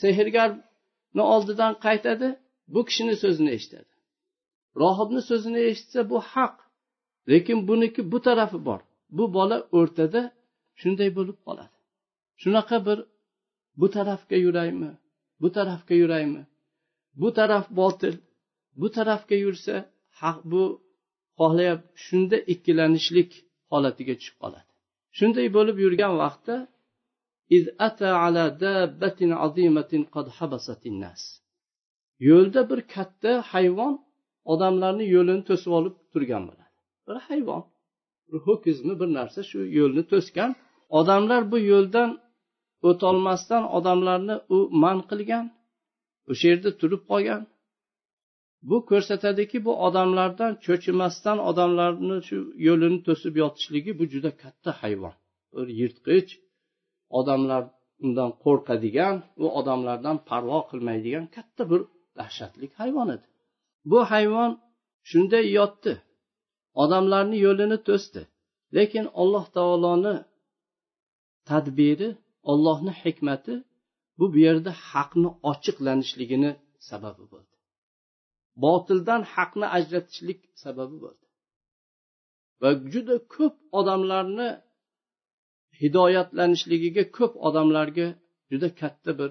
sehrgarni 0.00 1.22
oldidan 1.34 1.72
qaytadi 1.86 2.28
bu 2.74 2.80
kishini 2.88 3.14
so'zini 3.22 3.50
eshitadi. 3.56 3.90
Rohibni 4.82 5.22
so'zini 5.30 5.60
eshitsa 5.70 6.00
bu 6.10 6.18
haq 6.32 6.54
lekin 7.30 7.58
buniki 7.68 8.00
bu 8.12 8.18
tarafi 8.26 8.58
bor. 8.68 8.80
Bu 9.16 9.24
bola 9.36 9.58
o'rtada 9.78 10.22
shunday 10.80 11.10
bo'lib 11.18 11.38
qoladi. 11.46 11.76
Shunaqa 12.42 12.76
bir 12.86 12.98
bu 13.80 13.86
tarafga 13.96 14.36
yuraymi 14.46 14.90
bu 15.40 15.48
tarafga 15.56 15.94
yuraymi? 16.02 16.42
Bu 17.20 17.28
taraf 17.38 17.66
botil 17.70 18.14
bu 18.80 18.90
tarafga 18.96 19.36
yursa 19.44 19.74
haq 20.20 20.38
bu 20.52 20.62
xohlayap 21.38 21.80
shunda 22.04 22.36
ikkilanishlik 22.52 23.30
holatiga 23.70 24.14
tushib 24.18 24.36
qoladi. 24.42 24.69
Shunday 25.18 25.48
bo'lib 25.56 25.76
yurgan 25.84 26.14
vaqtda 26.22 26.56
yo'lda 32.28 32.60
bir 32.70 32.80
katta 32.94 33.32
hayvon 33.52 33.94
odamlarni 34.52 35.04
yo'lini 35.14 35.42
to'sib 35.48 35.72
olib 35.78 35.94
turgan 36.12 36.42
bo'ladi. 36.48 36.74
Bir 37.06 37.16
hayvon 37.28 37.62
bir 38.28 38.38
ho'kizmi 38.46 38.94
bir 39.00 39.08
narsa 39.18 39.40
shu 39.50 39.58
yo'lni 39.78 40.02
to'sgan. 40.12 40.50
Odamlar 40.98 41.42
bu 41.52 41.58
yo'ldan 41.72 42.10
o'tolmasdan 42.88 43.62
odamlarni 43.76 44.36
u 44.54 44.58
man 44.82 44.98
qilgan 45.10 45.44
o'sha 46.30 46.44
yerda 46.50 46.70
turib 46.80 47.02
qolgan. 47.10 47.42
Bu 48.68 48.76
ko'rsatadiki 48.90 49.58
bu 49.66 49.72
odamlardan 49.86 50.52
cho'chimasdan 50.64 51.38
odamlarni 51.50 52.16
shu 52.28 52.36
yo'lini 52.68 53.00
to'sib 53.06 53.34
yotishligi 53.42 53.92
bu 53.98 54.04
juda 54.12 54.30
katta 54.42 54.70
hayvon. 54.80 55.14
Bir 55.54 55.68
yirtqich 55.80 56.30
odamlar 57.18 57.62
undan 58.04 58.30
qo'rqadigan 58.44 59.16
u 59.44 59.46
odamlardan 59.60 60.16
parvo 60.28 60.58
qilmaydigan 60.70 61.26
katta 61.36 61.62
bir 61.70 61.80
dahshatli 62.18 62.66
hayvon 62.80 63.08
edi. 63.16 63.26
Bu 63.90 63.98
hayvon 64.12 64.50
shunday 65.10 65.44
yotdi. 65.58 65.92
Odamlarni 66.82 67.36
yo'lini 67.46 67.78
to'sdi. 67.88 68.20
Lekin 68.76 69.06
alloh 69.20 69.44
taoloni 69.56 70.14
tadbiri 71.50 72.08
ollohni 72.52 72.92
hikmati 73.02 73.54
bu 74.18 74.24
bu 74.32 74.38
yerda 74.46 74.72
haqni 74.90 75.30
ochiqlanishligini 75.50 76.50
sababi 76.88 77.24
bo'ldi. 77.32 77.49
Botildan 78.64 79.22
haqni 79.34 79.66
ajratishlik 79.76 80.40
sababi 80.64 80.96
bo'ldi. 81.04 81.26
Va 82.62 82.70
juda 82.92 83.16
ko'p 83.36 83.54
odamlarni 83.78 84.48
hidoyatlanishligiga 85.80 87.04
ko'p 87.18 87.32
odamlarga 87.48 88.06
juda 88.50 88.68
katta 88.80 89.10
bir 89.20 89.30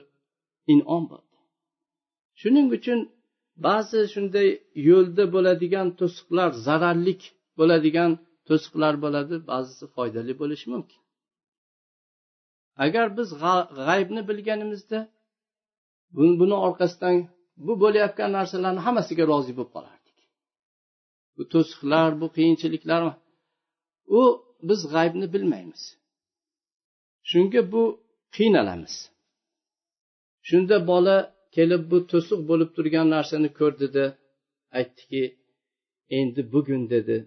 inom 0.73 1.03
bo'ldi. 1.11 1.37
Shuning 2.41 2.67
uchun 2.77 2.99
ba'zi 3.67 3.99
shunday 4.13 4.49
yo'lda 4.89 5.23
bo'ladigan 5.35 5.87
to'siqlar 5.99 6.49
zararlik 6.65 7.21
bo'ladigan 7.59 8.11
to'siqlar 8.47 8.93
bo'ladi 9.03 9.35
ba'zisi 9.51 9.85
foydali 9.95 10.33
bo'lishi 10.41 10.67
mumkin. 10.73 10.99
Agar 12.85 13.07
biz 13.17 13.29
g'aybni 13.43 14.21
bilganimizda 14.29 14.99
buni 16.39 16.57
orqasidan 16.67 17.15
bu 17.65 17.73
bo'layotgan 17.83 18.31
narsalarni 18.37 18.81
hammasiga 18.87 19.23
rozi 19.31 19.53
bo'lib 19.57 19.71
qolardik. 19.75 20.17
Bu 21.35 21.43
to'siqlar 21.53 22.09
bu 22.21 22.27
qiyinchiliklar 22.35 23.01
u 24.19 24.21
biz 24.69 24.81
g'aybni 24.93 25.27
bilmaymiz. 25.33 25.81
Shunga 27.29 27.61
bu 27.73 27.83
qiynalamiz. 28.35 28.95
Shunda 30.47 30.77
bola 30.91 31.17
kelib 31.55 31.83
bu 31.91 31.97
to'siq 32.11 32.39
bo'lib 32.49 32.69
turgan 32.75 33.07
narsani 33.15 33.49
ko'rdida 33.59 34.05
aytdiki 34.77 35.23
endi 36.19 36.41
bugun 36.53 36.83
dedi. 36.93 37.17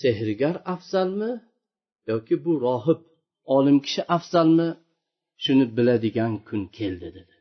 Sehrgar 0.00 0.56
afzalmi 0.74 1.32
yoki 2.10 2.34
bu 2.44 2.52
rohib 2.66 3.00
olim 3.56 3.78
kishi 3.86 4.02
afzalmi? 4.16 4.68
Shuni 5.44 5.66
biladigan 5.76 6.34
kun 6.48 6.62
keldi 6.78 7.08
dedi. 7.18 7.36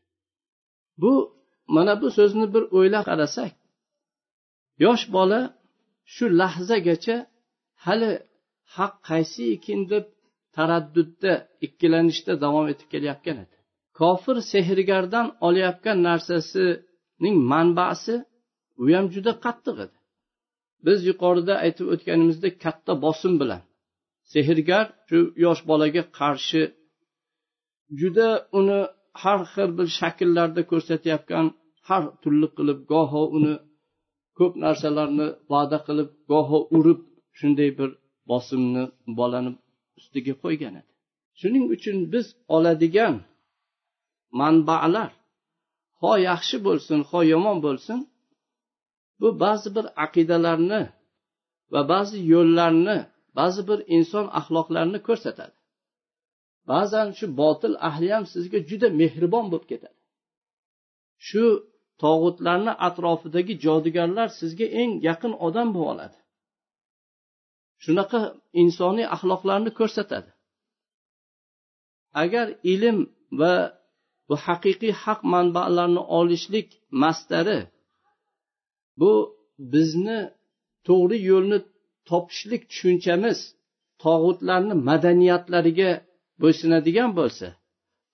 Bu 1.01 1.13
mana 1.75 1.93
bu 2.01 2.07
so'zni 2.17 2.47
bir 2.53 2.63
o'ylab 2.77 3.05
qarasak 3.09 3.53
yosh 4.85 5.05
bola 5.15 5.41
shu 6.13 6.25
lahzagacha 6.41 7.17
hali 7.85 8.11
haq 8.75 8.93
qaysi 9.09 9.43
ekan 9.55 9.81
deb 9.91 10.05
taraddudda 10.55 11.33
ikkilanishda 11.65 12.33
davom 12.43 12.65
etib 12.73 12.87
kelayotgan 12.93 13.37
edi. 13.43 13.55
Kofir 13.99 14.37
sehrgardan 14.51 15.27
olayotgan 15.47 15.97
narsasining 16.09 17.37
manbasi 17.51 18.15
u 18.81 18.83
ham 18.95 19.05
juda 19.15 19.31
qattiq 19.45 19.77
edi. 19.85 19.97
Biz 20.85 20.99
yuqorida 21.09 21.53
aytib 21.65 21.87
o'tganimizdek 21.93 22.53
katta 22.65 22.93
bosim 23.05 23.33
bilan. 23.41 23.61
Sehrgar 24.33 24.85
shu 25.07 25.19
yosh 25.45 25.61
bolaga 25.69 26.03
qarshi 26.19 26.63
juda 27.99 28.29
uni 28.59 28.81
har 29.21 29.39
xil 29.53 29.69
bir 29.77 29.87
shakllarda 29.99 30.61
ko'rsatayotgan 30.71 31.47
har 31.87 32.03
turli 32.21 32.47
qilib 32.57 32.79
goho 32.91 33.21
uni 33.37 33.55
ko'p 34.37 34.53
narsalarni 34.63 35.27
va'da 35.51 35.77
qilib 35.87 36.09
goho 36.31 36.59
urib 36.77 36.99
shunday 37.39 37.69
bir 37.79 37.89
bosimni 38.29 38.83
bolani 39.19 39.51
ustiga 39.99 40.33
qo'ygan 40.43 40.73
edi. 40.79 40.91
Shuning 41.39 41.65
uchun 41.75 41.97
biz 42.13 42.25
oladigan 42.55 43.15
manbalar 44.39 45.11
ho 46.01 46.11
yaxshi 46.29 46.57
bo'lsin 46.67 46.99
ho 47.09 47.19
yomon 47.33 47.57
bo'lsin 47.65 47.99
bu 49.19 49.27
ba'zi 49.43 49.69
bir 49.75 49.85
aqidalarni 50.05 50.81
va 51.73 51.81
ba'zi 51.93 52.17
yo'llarni 52.33 52.97
ba'zi 53.39 53.61
bir 53.69 53.79
inson 53.97 54.25
axloqlarini 54.39 54.99
ko'rsatadi. 55.07 55.55
Ba'zan 56.71 57.07
shu 57.17 57.25
botil 57.41 57.75
ahli 57.89 58.09
ham 58.15 58.25
sizga 58.33 58.59
juda 58.69 58.87
mehribon 59.01 59.45
bo'lib 59.51 59.65
ketadi. 59.71 59.97
Shu 61.27 61.43
tog'utlarni 62.03 62.73
atrofidagi 62.87 63.53
jodugarlar 63.65 64.29
sizga 64.39 64.67
eng 64.81 64.91
yaqin 65.07 65.33
odam 65.47 65.69
bo'lib 65.75 65.89
oladi. 65.93 66.17
Shunaqa 67.83 68.19
insoniy 68.61 69.07
axloqlarni 69.15 69.71
ko'rsatadi. 69.79 70.29
Agar 72.23 72.47
ilm 72.73 72.97
va 73.39 73.53
bu 74.27 74.35
haqiqiy 74.45 74.93
haq 75.03 75.19
manbalarni 75.33 76.01
olishlik 76.19 76.67
mastari 77.01 77.59
bu 78.99 79.11
bizni 79.73 80.19
to'g'ri 80.87 81.17
yo'lni 81.29 81.59
topishlik 82.09 82.61
tushunchamiz 82.71 83.39
tog'utlarni 84.03 84.75
madaniyatlariga 84.89 85.91
bo'ysunadigan 86.41 87.11
bo'lsa 87.19 87.47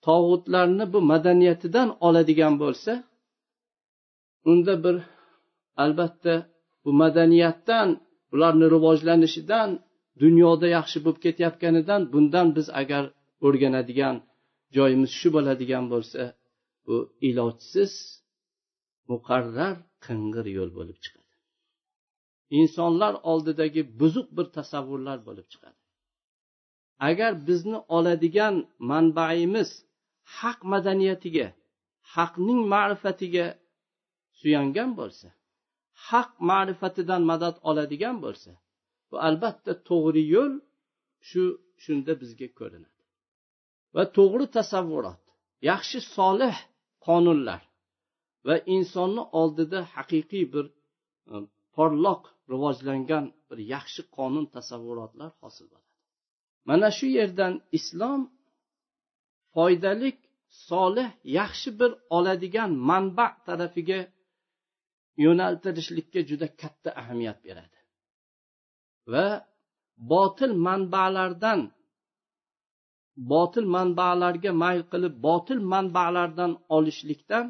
tog'utlarni 0.06 0.84
bu 0.92 1.00
madaniyatidan 1.12 1.88
oladigan 2.06 2.54
bo'lsa 2.62 2.92
unda 4.50 4.74
bir 4.84 4.96
albatta 5.84 6.34
bu 6.84 6.90
madaniyatdan 7.02 7.88
ularni 8.34 8.66
rivojlanishidan 8.74 9.70
dunyoda 10.22 10.66
yaxshi 10.76 10.98
bo'lib 11.04 11.20
ketayotganidan 11.26 12.00
bundan 12.12 12.48
biz 12.56 12.66
agar 12.80 13.04
o'rganadigan 13.46 14.16
joyimiz 14.76 15.10
shu 15.20 15.28
bo'ladigan 15.36 15.84
bo'lsa 15.92 16.22
bu 16.86 16.96
ilojsiz 17.28 17.92
muqarrar 19.10 19.74
qing'ir 20.06 20.46
yo'l 20.56 20.70
bo'lib 20.78 20.98
chiqadi. 21.04 21.32
Insonlar 22.60 23.14
oldidagi 23.30 23.82
buzuq 24.00 24.28
bir 24.36 24.46
tasavvurlar 24.56 25.18
bo'lib 25.28 25.46
chiqadi. 25.52 25.79
Agar 27.08 27.32
bizni 27.48 27.78
oladigan 27.96 28.56
manbaimiz 28.90 29.70
haq 30.38 30.58
madaniyatiga 30.72 31.46
haqning 32.14 32.60
ma'rifatiga 32.74 33.46
suyangan 34.40 34.90
bo'lsa 35.00 35.28
haq 36.08 36.30
ma'rifatidan 36.50 37.22
madad 37.30 37.56
oladigan 37.70 38.16
bo'lsa 38.24 38.52
bu 39.10 39.16
albatta 39.28 39.72
to'g'ri 39.88 40.22
yo'l 40.34 40.54
shu 41.28 41.42
shunda 41.84 42.12
bizga 42.22 42.48
ko'rinadi. 42.58 43.00
Va 43.94 44.04
to'g'ri 44.16 44.46
tasavvurot 44.58 45.20
yaxshi 45.70 45.98
solih 46.16 46.56
qonunlar 47.06 47.62
va 48.46 48.56
insonni 48.76 49.22
oldida 49.40 49.80
haqiqiy 49.94 50.44
bir 50.54 50.66
e, 51.32 51.34
porloq 51.74 52.22
rivojlangan 52.52 53.24
bir 53.48 53.58
yaxshi 53.74 54.02
qonun 54.16 54.46
tasavvurotlar 54.56 55.30
hosil 55.42 55.66
bo'ladi. 55.72 55.89
Mana 56.68 56.88
shu 56.98 57.06
yerdan 57.18 57.54
islom 57.78 58.20
foydali 59.54 60.10
solih 60.68 61.08
yaxshi 61.38 61.70
bir 61.80 61.90
oladigan 62.16 62.70
manba 62.90 63.26
tarafiga 63.46 64.00
yo'naltirishlikka 65.24 66.20
juda 66.30 66.46
katta 66.60 66.90
ahamiyat 67.00 67.38
beradi. 67.46 67.78
Va 69.12 69.26
botil 70.12 70.52
manbalardan 70.66 71.60
botil 73.32 73.66
manbalarga 73.76 74.50
mayl 74.62 74.82
qilib 74.92 75.14
botil 75.28 75.60
manbalardan 75.72 76.52
olishlikdan 76.76 77.46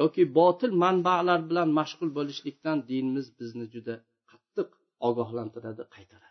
yoki 0.00 0.22
botil 0.38 0.72
manbalar 0.84 1.40
bilan 1.48 1.68
mashg'ul 1.78 2.10
bo'lishlikdan 2.18 2.76
dinimiz 2.90 3.26
bizni 3.38 3.66
juda 3.74 3.94
qattiq 4.30 4.68
ogohlantiradi 5.08 5.84
qaytaradi. 5.94 6.27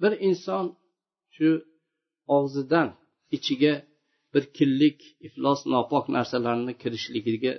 Bir 0.00 0.12
inson 0.28 0.66
shu 1.34 1.48
og'zidan 2.36 2.88
ichiga 3.36 3.74
bir 4.32 4.44
kinlik 4.56 4.98
iflos 5.26 5.60
nopok 5.72 6.04
narsalarni 6.16 6.72
kirishligiga 6.82 7.54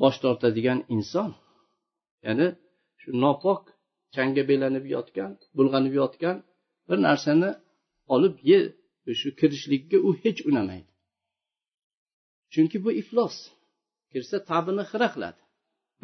bosh 0.00 0.18
tortadigan 0.22 0.80
inson 0.96 1.30
ya'ni 2.26 2.48
shu 3.00 3.10
nopok 3.24 3.62
changga 4.14 4.42
belanib 4.50 4.84
yotgan 4.94 5.30
bulg'anib 5.56 5.94
yotgan 6.02 6.36
bir 6.88 6.98
narsani 7.08 7.50
olib 8.14 8.36
ye 8.50 8.60
shu 9.20 9.28
kirishlikka 9.40 9.96
u 10.08 10.10
hech 10.22 10.40
unamaydi. 10.50 10.90
Chunki 12.52 12.76
bu 12.84 12.90
iflos 13.00 13.36
kirsa 14.12 14.36
tabini 14.50 14.84
xira 14.90 15.08
qiladi. 15.14 15.40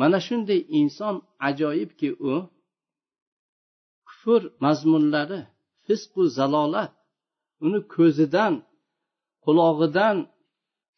Mana 0.00 0.18
shunday 0.26 0.60
inson 0.80 1.16
ajoyibki 1.48 2.08
u 2.30 2.32
kufr 4.24 4.42
mazmunlari 4.64 5.40
fisqu 5.86 6.22
zalolat 6.38 6.92
uni 7.64 7.80
ko'zidan 7.94 8.54
qulog'idan 9.44 10.16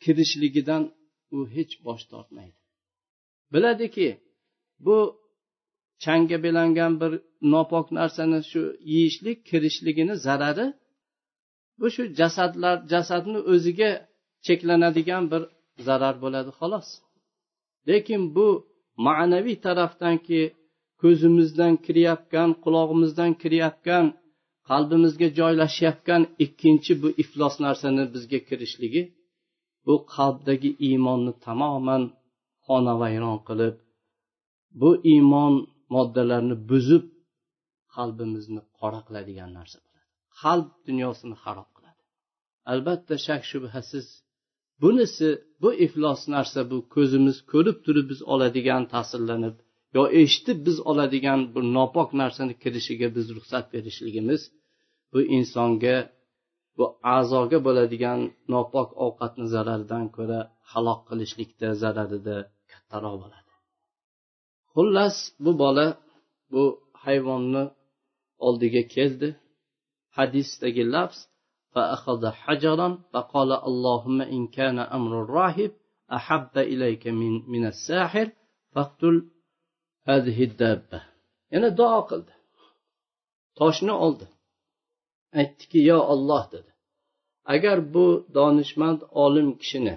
kirishligidan 0.03 0.83
u 1.37 1.39
hech 1.55 1.75
bosh 1.87 2.05
tortmaydi. 2.13 2.59
Biladiki 3.53 4.09
bu 4.87 4.99
changga 6.05 6.39
belangan 6.47 6.93
bir 7.01 7.13
nopok 7.53 7.87
narsani 7.99 8.41
shu 8.51 8.63
yeyishlik 8.93 9.39
kirishligini 9.49 10.15
zarari 10.27 10.67
bu 11.79 11.87
shu 11.95 12.03
jasadlar 12.21 12.77
jasadni 12.93 13.41
o'ziga 13.53 13.91
cheklanadigan 14.47 15.25
bir 15.33 15.43
zarar 15.87 16.15
bo'ladi 16.23 16.51
xolos. 16.59 16.89
Lekin 17.89 18.23
bu 18.37 18.49
ma'naviy 19.07 19.57
tarafdanki 19.67 20.41
ko'zimizdan 21.03 21.75
kirayotgan 21.85 22.51
qulog'imizdan 22.65 23.33
kirayotgan 23.43 24.05
qalbimizga 24.69 25.29
joylashayotgan 25.39 26.23
ikkinchi 26.45 26.93
bu 27.03 27.09
iflos 27.23 27.55
narsani 27.65 28.05
bizga 28.15 28.41
kirishligi 28.49 29.03
bu 29.87 29.95
qalbdagi 30.15 30.71
iymonni 30.89 31.33
tamoman 31.47 32.03
xonavayron 32.67 33.39
qilib 33.49 33.75
bu 34.81 34.91
iymon 35.13 35.55
moddalarini 35.95 36.57
buzib 36.71 37.05
qalbimizni 37.95 38.61
qora 38.79 39.01
qiladigan 39.07 39.51
narsa 39.59 39.79
bo'ladi. 39.85 40.07
Qalb 40.41 40.69
dunyosini 40.89 41.37
harob 41.45 41.69
qiladi. 41.77 42.03
Albatta 42.73 43.15
shak 43.27 43.43
shubhasiz 43.51 44.07
bunisi 44.83 45.29
bu 45.63 45.71
iflos 45.87 46.23
narsa 46.35 46.61
bu 46.71 46.79
ko'zimiz 46.95 47.37
ko'rib 47.53 47.79
turib 47.85 48.07
biz 48.13 48.21
oladigan 48.33 48.83
ta'sirlanib 48.93 49.57
yo 49.96 50.04
eshitib 50.22 50.58
biz 50.68 50.78
oladigan 50.92 51.40
bir 51.54 51.64
nopok 51.78 52.10
narsani 52.22 52.54
kirishiga 52.64 53.08
biz 53.18 53.28
ruxsat 53.36 53.66
berishligimiz 53.74 54.42
bu 55.12 55.20
insonga 55.38 55.98
bu 56.78 56.86
a'zoga 57.16 57.58
bo'ladigan 57.68 58.20
nopok 58.54 58.90
ovqatni 59.06 59.46
zararidan 59.54 60.06
ko'ra 60.16 60.40
halok 60.72 61.00
qilishlikda 61.10 61.68
zararida 61.84 62.38
kattaroq 62.72 63.16
bo'ladi 63.24 63.52
xullas 64.74 65.16
bu 65.44 65.52
bola 65.64 65.88
bu 66.54 66.64
hayvonni 67.04 67.64
oldiga 68.48 68.84
keldi 68.96 69.28
hadisdagi 70.18 70.86
lafz 70.96 71.20
فأخذ 71.76 72.24
حجرا 72.44 72.90
فقال 73.14 73.52
اللهم 73.70 74.22
إن 74.22 74.42
كان 74.48 74.80
أمر 74.80 75.12
الراهب 75.24 75.72
أحب 76.18 76.58
إليك 76.58 77.08
من, 77.08 77.34
من 77.54 77.66
الساحر 77.66 78.32
فاقتل 78.74 79.16
هذه 79.16 79.22
الدابة 79.22 79.35
yana 81.53 81.69
duo 81.79 82.01
qildi 82.11 82.33
toshni 83.59 83.95
oldi 84.05 84.27
aytdiki 85.41 85.79
yo 85.91 85.99
olloh 86.13 86.45
dedi 86.55 86.71
agar 87.55 87.79
bu 87.95 88.07
donishmand 88.37 89.01
olim 89.25 89.49
kishini 89.61 89.97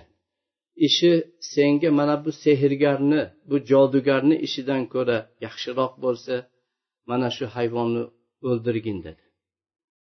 ishi 0.88 1.12
senga 1.54 1.90
mana 2.00 2.16
bu 2.26 2.32
sehrgarni 2.44 3.22
bu 3.50 3.56
jodugarni 3.70 4.36
ishidan 4.48 4.84
ko'ra 4.94 5.18
yaxshiroq 5.46 5.94
bo'lsa 6.04 6.36
mana 7.10 7.30
shu 7.38 7.46
hayvonni 7.56 8.04
o'ldirgin 8.50 9.00
dedi 9.08 9.24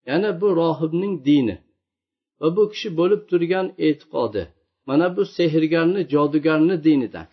yana 0.09 0.31
bu 0.41 0.49
rohibning 0.61 1.15
dini 1.29 1.57
va 2.41 2.49
bu 2.57 2.63
kishi 2.73 2.89
bo'lib 3.01 3.23
turgan 3.31 3.67
e'tiqodi 3.87 4.43
mana 4.89 5.07
bu 5.17 5.23
sehrgarni 5.37 6.01
jodugarni 6.15 6.77
dinidan 6.87 7.29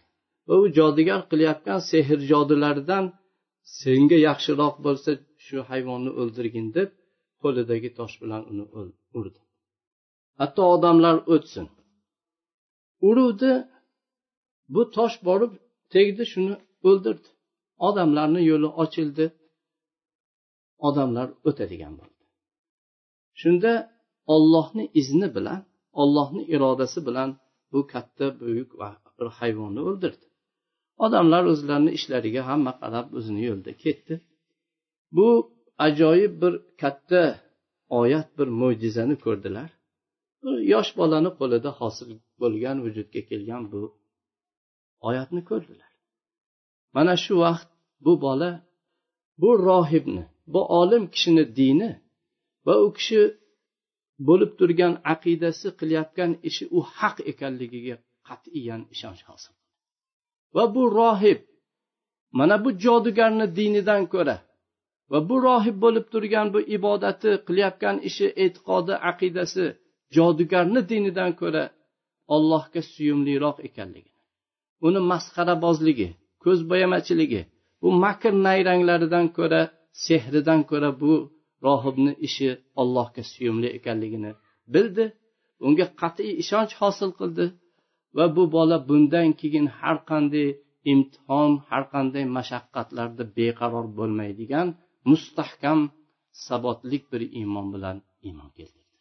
va 0.47 0.55
u 0.63 0.65
jodugar 0.77 1.21
qilayotgan 1.31 1.79
sehrjodilaridan 1.91 3.05
senga 3.81 4.17
yaxshiroq 4.27 4.75
bo'lsa 4.85 5.11
shu 5.45 5.57
hayvonni 5.69 6.11
o'ldirgin 6.21 6.67
deb 6.77 6.89
qo'lidagi 7.41 7.89
tosh 7.99 8.15
bilan 8.21 8.41
uni 8.51 8.65
urdi. 9.19 9.39
Hatto 10.39 10.63
odamlar 10.75 11.15
o'tsin. 11.33 11.65
Uruvdi 13.09 13.51
bu 14.73 14.81
tosh 14.97 15.15
borib 15.27 15.53
tegdi 15.93 16.23
shuni 16.33 16.55
o'ldirdi. 16.89 17.29
Odamlarni 17.87 18.41
yo'li 18.51 18.69
ochildi. 18.83 19.25
Odamlar 20.87 21.27
o'tadigan 21.49 21.93
bo'ldi. 21.99 22.23
Shunda 23.41 23.73
ollohni 24.35 24.85
izni 25.01 25.27
bilan 25.37 25.61
ollohni 26.01 26.41
irodasi 26.55 26.99
bilan 27.07 27.29
bu 27.71 27.79
katta 27.93 28.25
buyuk 28.41 28.69
bir 29.17 29.27
hayvonni 29.39 29.81
o'ldirdi. 29.89 30.26
Odamlar 31.05 31.43
o'zlarini 31.51 31.91
ishlariga 31.97 32.41
hamma 32.49 32.73
qarab 32.81 33.07
o'zini 33.17 33.41
yo'lida 33.49 33.73
ketdi. 33.83 34.13
Bu 35.17 35.27
ajoyib 35.87 36.33
bir 36.41 36.53
katta 36.81 37.21
oyat 38.01 38.29
bir 38.37 38.47
mo'jizani 38.61 39.15
ko'rdilar. 39.25 39.69
Yosh 40.73 40.91
bolani 40.99 41.31
qo'lida 41.39 41.69
hosil 41.79 42.09
bo'lgan 42.41 42.77
vujudga 42.85 43.21
kelgan 43.29 43.63
bu 43.73 43.81
oyatni 45.07 45.41
ko'rdilar. 45.49 45.91
Mana 46.95 47.13
shu 47.23 47.33
vaqt 47.45 47.69
bu 48.05 48.13
bola 48.25 48.51
bu 49.41 49.49
rohibni 49.67 50.23
bu 50.53 50.61
olim 50.79 51.03
kishini 51.13 51.43
dini 51.59 51.91
va 52.65 52.73
u 52.85 52.87
kishi 52.97 53.21
bo'lib 54.27 54.51
turgan 54.59 54.93
aqidasi 55.13 55.67
qilayotgan 55.79 56.31
ishi 56.49 56.63
u 56.77 56.79
haq 56.97 57.17
ekanligiga 57.31 57.95
qat'iyan 58.27 58.81
ishonch 58.95 59.23
hosil 59.29 59.53
va 60.57 60.65
bu 60.75 60.83
rohib 60.99 61.39
mana 62.37 62.55
bu 62.63 62.69
jodugarni 62.83 63.45
dinidan 63.57 64.03
ko'ra 64.13 64.37
va 65.11 65.19
bu 65.29 65.35
rohib 65.47 65.77
bo'lib 65.83 66.05
turgan 66.13 66.47
bu 66.53 66.59
ibodati 66.75 67.31
qilayotgan 67.47 67.97
ishi 68.09 68.27
e'tiqodi 68.43 68.93
aqidasi 69.11 69.65
jodugarni 70.15 70.81
dinidan 70.91 71.31
ko'ra 71.41 71.63
allohga 72.35 72.81
suyumliroq 72.93 73.57
ekanligini 73.67 74.17
uni 74.87 74.99
masxarabozligi 75.11 76.09
ko'zbo'yamachiligi 76.43 77.41
bu 77.81 77.89
makr 78.03 78.33
nayranglaridan 78.47 79.25
ko'ra 79.37 79.61
sehridan 80.05 80.61
ko'ra 80.69 80.89
bu 81.01 81.13
rohibni 81.65 82.13
ishi 82.27 82.49
allohga 82.81 83.23
suyumli 83.31 83.67
ekanligini 83.77 84.31
bildi 84.73 85.05
unga 85.67 85.85
qat'iy 86.01 86.31
ishonch 86.43 86.73
hosil 86.81 87.11
qildi 87.19 87.45
va 88.17 88.25
bu 88.35 88.43
bola 88.55 88.77
bundan 88.89 89.29
keyin 89.41 89.65
har 89.79 89.97
qanday 90.09 90.47
imtihon 90.91 91.51
har 91.69 91.83
qanday 91.93 92.25
mashaqqatlarda 92.37 93.23
beqaror 93.37 93.87
bo'lmaydigan 93.97 94.67
mustahkam 95.09 95.79
sabotlik 96.47 97.03
bir 97.11 97.21
iymon 97.39 97.67
bilan 97.73 97.97
iymon 98.27 98.49
keltirdi. 98.57 98.95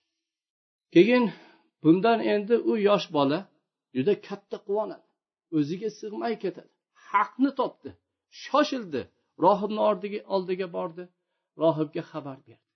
Keyin 0.94 1.24
bundan 1.82 2.18
endi 2.32 2.54
u 2.70 2.72
yosh 2.88 3.06
bola 3.16 3.38
juda 3.94 4.14
katta 4.28 4.56
quvonadi. 4.66 5.06
O'ziga 5.56 5.90
sig'may 6.00 6.34
ketadi. 6.44 6.72
Haqni 7.08 7.50
topdi. 7.60 7.90
Shoshildi. 8.42 9.02
Rohibni 9.44 9.80
oldiga 10.34 10.66
bordi. 10.76 11.04
Rohibga 11.62 12.02
xabar 12.10 12.38
berdi. 12.46 12.66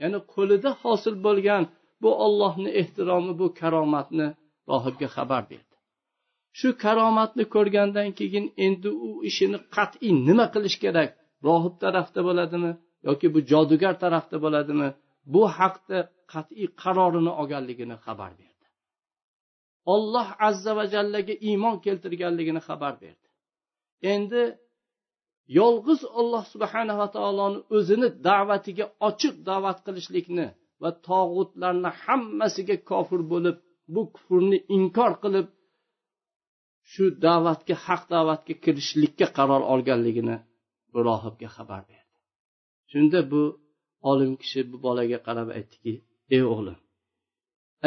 Ya'ni 0.00 0.18
qo'lida 0.34 0.70
hosil 0.82 1.16
bo'lgan 1.26 1.62
bu 2.02 2.10
ollohni 2.26 2.70
ehtiromi 2.80 3.32
bu 3.40 3.46
karomatni 3.60 4.26
rohibga 4.70 5.08
xabar 5.16 5.42
berdi. 5.50 5.74
Shu 6.58 6.68
karomatni 6.84 7.44
ko'rgandan 7.54 8.08
keyin 8.18 8.46
endi 8.66 8.90
u 9.06 9.10
ishini 9.30 9.58
qat'iy 9.76 10.12
nima 10.26 10.46
qilish 10.54 10.78
kerak? 10.84 11.10
Rohib 11.48 11.74
tarafda 11.84 12.20
bo'ladimi 12.28 12.72
yoki 13.08 13.26
bu 13.34 13.40
jodugar 13.50 13.94
tarafda 14.04 14.36
bo'ladimi? 14.44 14.88
Bu 15.32 15.42
haqda 15.58 15.98
qat'iy 16.32 16.66
qarorini 16.82 17.32
olganligini 17.40 17.96
xabar 18.04 18.30
berdi. 18.40 18.64
Olloh 19.94 20.28
azza 20.48 20.72
va 20.78 20.84
jallaga 20.94 21.34
iymon 21.48 21.76
keltirganligini 21.86 22.60
xabar 22.68 22.94
berdi. 23.02 23.26
Endi 24.14 24.42
yolg'iz 25.58 26.00
olloh 26.20 26.44
subhanava 26.52 27.06
taoloni 27.16 27.58
o'zini 27.76 28.08
da'vatiga 28.28 28.86
ochiq 29.08 29.34
da'vat 29.48 29.78
qilishlikni 29.86 30.46
va 30.82 30.90
tog'utlarni 31.08 31.90
hammasiga 32.04 32.76
kofir 32.90 33.20
bo'lib 33.32 33.56
bu 33.92 34.02
kufrni 34.14 34.58
inkor 34.76 35.12
qilib 35.22 35.48
shu 36.92 37.04
da'vatga 37.24 37.74
haq 37.86 38.02
da'vatga 38.14 38.54
kirishlikka 38.64 39.26
qaror 39.38 39.62
olganligini 39.72 40.36
bu 40.92 40.98
rohibga 41.08 41.48
xabar 41.56 41.82
berdi. 41.90 42.14
Shunda 42.90 43.18
bu 43.32 43.42
olim 44.10 44.32
kishi 44.40 44.60
bu 44.70 44.76
bolaga 44.86 45.18
qarab 45.26 45.48
aytdiki 45.58 45.92
ey 46.34 46.42
o'g'lim 46.52 46.78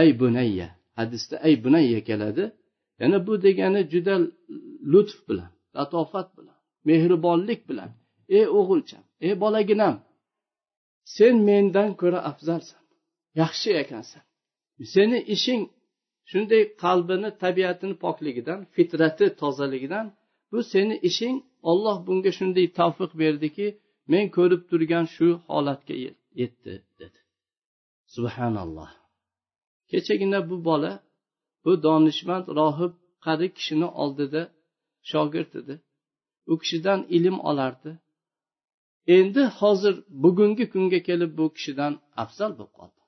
ey 0.02 0.10
bunayya 0.22 0.68
hadisda 1.00 1.36
ey 1.48 1.56
bunayya 1.64 2.00
keladi 2.10 2.46
yana 3.02 3.18
bu 3.28 3.34
degani 3.46 3.82
juda 3.94 4.16
lutf 4.92 5.18
bilan 5.28 5.52
latofat 5.76 6.28
bilan 6.38 6.58
mehribonlik 6.88 7.62
bilan. 7.70 7.92
Ey 8.38 8.46
o'g'ilcham 8.60 9.04
ey 9.26 9.34
bolaginam 9.44 9.96
sen 11.16 11.36
mendan 11.50 11.90
ko'ra 12.02 12.20
afzalsan 12.30 12.84
yaxshi 13.42 13.70
ekansan. 13.84 14.24
Seni 14.94 15.20
ishing 15.36 15.64
shunday 16.32 16.64
qalbini 16.84 17.30
tabiatini 17.44 17.96
pokligidan 18.04 18.60
fitrati 18.76 19.26
tozaligidan 19.42 20.06
bu 20.52 20.60
seni 20.72 20.96
ishing 21.10 21.38
olloh 21.70 21.98
bunga 22.08 22.32
shunday 22.40 22.68
tavfiq 22.80 23.12
berdiki 23.22 23.68
men 24.12 24.26
ko'rib 24.38 24.62
turgan 24.70 25.06
shu 25.16 25.28
holatga 25.52 25.96
yetdi 26.42 26.74
dedi. 27.00 27.20
Subhanalloh. 28.16 28.92
Kechagina 29.92 30.40
bu 30.50 30.58
bola 30.70 30.94
bu 31.64 31.72
donishmand 31.86 32.46
rohib 32.60 32.94
qari 33.26 33.48
kishini 33.58 33.88
oldida 34.02 34.42
shogird 35.12 35.52
edi. 35.62 35.76
U 36.52 36.54
kishidan 36.62 37.00
ilm 37.18 37.38
olardi. 37.50 37.92
Endi 39.18 39.44
hozir 39.60 39.96
bugungi 40.24 40.66
kunga 40.74 41.00
kelib 41.08 41.32
bu 41.40 41.46
kishidan 41.56 41.94
afzal 42.24 42.52
bo'lib 42.58 42.74
qoldi. 42.80 43.02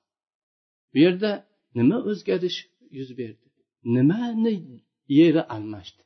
Bu 0.92 0.98
yerda 1.04 1.30
nima 1.78 1.98
o'zgarish 2.10 2.58
yuz 2.98 3.10
berdi. 3.18 3.46
Nimani 3.94 4.54
yeri 5.18 5.42
almashdi? 5.54 6.02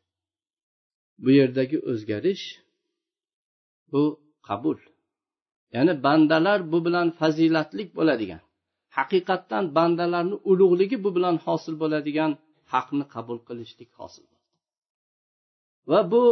Bu 1.23 1.31
yerdagi 1.41 1.79
o'zgarish 1.91 2.45
bu 3.93 4.03
qabul. 4.49 4.79
Ya'ni 5.75 5.95
bandalar 6.07 6.61
bu 6.73 6.79
bilan 6.87 7.09
fazilatlik 7.21 7.89
bo'ladigan 7.99 8.43
haqiqatdan 8.97 9.65
bandalarni 9.77 10.37
ulug'ligi 10.51 10.97
bu 11.05 11.11
bilan 11.17 11.37
hosil 11.47 11.75
bo'ladigan 11.83 12.33
haqni 12.73 13.05
qabul 13.15 13.39
qilishlik 13.49 13.91
hosil 14.01 14.25
bo'ldi. 14.31 14.51
Va 15.91 16.01
bu 16.13 16.25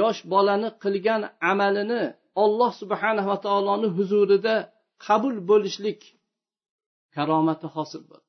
yosh 0.00 0.20
bolani 0.32 0.70
qilgan 0.84 1.22
amalini 1.52 2.02
olloh 2.42 2.72
subhanava 2.80 3.36
taoloni 3.46 3.88
huzurida 3.96 4.54
qabul 5.06 5.36
bo'lishlik 5.50 6.00
karomati 7.14 7.66
hosil 7.76 8.02
bo'ldi. 8.10 8.25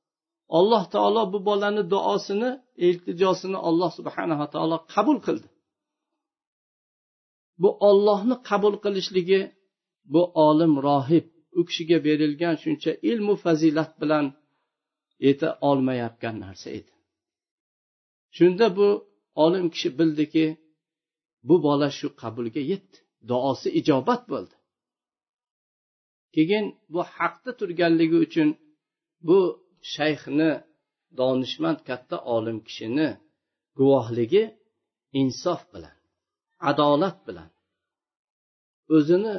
Alloh 0.58 0.84
taolo 0.94 1.22
bu 1.34 1.40
bolani 1.50 1.84
duosini 1.94 2.50
iltijosini 2.88 3.58
alloh 3.70 3.92
subhanava 3.98 4.46
taolo 4.54 4.78
qabul 4.94 5.18
qildi. 5.26 5.48
Bu 7.62 7.70
ollohni 7.90 8.36
qabul 8.50 8.76
qilishligi 8.84 9.42
bu 10.14 10.22
olim 10.48 10.74
rohib 10.88 11.26
u 11.60 11.62
kishiga 11.68 11.98
berilgan 12.08 12.56
shuncha 12.64 12.92
ilmu 13.12 13.34
fazilat 13.44 13.92
bilan 14.02 14.26
yeta 15.26 15.50
olmayotgan 15.70 16.36
narsa 16.44 16.68
edi. 16.78 16.92
Shunda 18.38 18.68
bu 18.78 18.88
olim 19.44 19.66
kishi 19.74 19.90
bildiki 20.00 20.46
bu 21.48 21.56
bola 21.66 21.90
shu 21.98 22.08
qabulga 22.22 22.62
yetdi 22.72 22.98
duosi 23.30 23.68
ijobat 23.80 24.22
bo'ldi. 24.32 24.56
Keyin 26.36 26.66
bu 26.94 27.02
haqda 27.16 27.52
turganligi 27.60 28.18
uchun 28.26 28.50
bu 29.28 29.40
shayxni 29.94 30.52
donishmand 31.20 31.80
katta 31.90 32.18
olim 32.36 32.58
kishini 32.68 33.10
guvohligi 33.78 34.44
insof 35.22 35.62
bilan 35.74 35.98
adolat 36.70 37.18
bilan 37.28 37.50
o'zini 38.96 39.36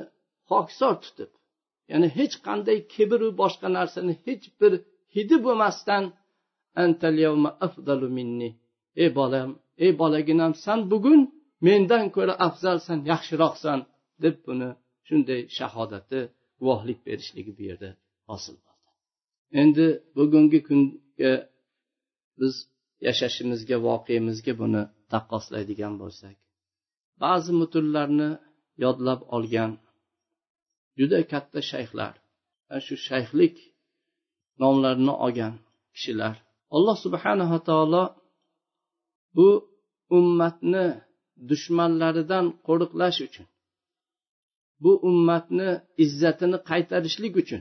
hokisor 0.51 0.95
tutib 1.05 1.31
ya'ni 1.91 2.09
hech 2.19 2.35
qanday 2.47 2.79
kibru 2.95 3.29
boshqa 3.41 3.69
narsani 3.79 4.15
hech 4.27 4.45
bir 4.61 4.73
hidi 5.15 5.37
bo'lmasdan 5.47 6.05
ey 9.03 9.09
bolam 9.19 9.51
ey 9.85 9.93
bolaginam 10.01 10.53
san 10.65 10.81
bugun 10.91 11.21
mendan 11.67 12.05
ko'ra 12.17 12.35
afzalsan 12.47 12.99
yaxshiroqsan 13.11 13.79
deb 14.23 14.37
buni 14.47 14.69
shunday 15.07 15.41
shahodati 15.59 16.21
guvohlik 16.61 16.99
berishligi 17.07 17.53
bu 17.59 17.63
yerda 17.69 17.91
hosil 18.31 18.57
endi 19.61 19.87
bugungi 20.17 20.61
kunga 20.69 21.33
biz 22.39 22.55
yashashimizga 23.07 23.77
voqeamizga 23.87 24.53
buni 24.61 24.83
taqqoslaydigan 25.13 25.95
bo'lsak 26.03 26.37
ba'zi 27.23 27.53
mutunlarni 27.61 28.31
yodlab 28.85 29.21
olgan 29.37 29.73
juda 30.99 31.19
katta 31.33 31.61
shayxlar 31.71 32.15
shu 32.87 32.95
shayxlik 33.09 33.55
nomlarini 34.63 35.15
olgan 35.25 35.55
kishilar. 35.95 36.35
Alloh 36.77 36.97
subhanava 37.05 37.59
taolo 37.69 38.05
bu 39.37 39.49
ummatni 40.19 40.85
dushmanlaridan 41.51 42.47
qo'riqlash 42.67 43.19
uchun 43.27 43.47
bu 44.83 44.93
ummatni 45.09 45.69
izzatini 46.05 46.59
qaytarishlik 46.71 47.35
uchun 47.43 47.61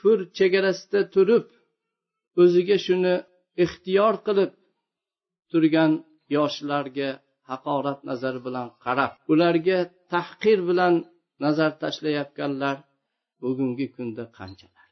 kufr 0.00 0.18
chegarasida 0.38 1.00
turib 1.14 1.46
o'ziga 2.42 2.76
shuni 2.86 3.14
ixtiyor 3.64 4.14
qilib 4.26 4.52
turgan 5.50 5.92
yoshlarga 6.36 7.08
haqorat 7.50 8.00
nazari 8.10 8.40
bilan 8.46 8.68
qarab 8.84 9.12
ularga 9.32 9.78
tahqir 10.12 10.58
bilan 10.68 10.94
nazar 11.44 11.70
tashlayotganlar 11.82 12.76
bugungi 13.42 13.86
kunda 13.96 14.24
qanchalar? 14.38 14.86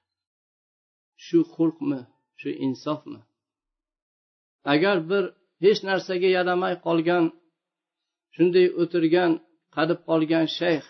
Shu 1.24 1.38
xulqmi 1.54 2.00
shu 2.40 2.50
insofmi? 2.66 3.20
Agar 4.72 4.96
bir 5.10 5.24
hech 5.64 5.80
narsaga 5.88 6.28
yaramay 6.38 6.74
qolgan 6.86 7.24
shunday 8.34 8.66
o'tirgan 8.82 9.32
qadib 9.76 10.00
qolgan 10.08 10.46
shayx 10.58 10.84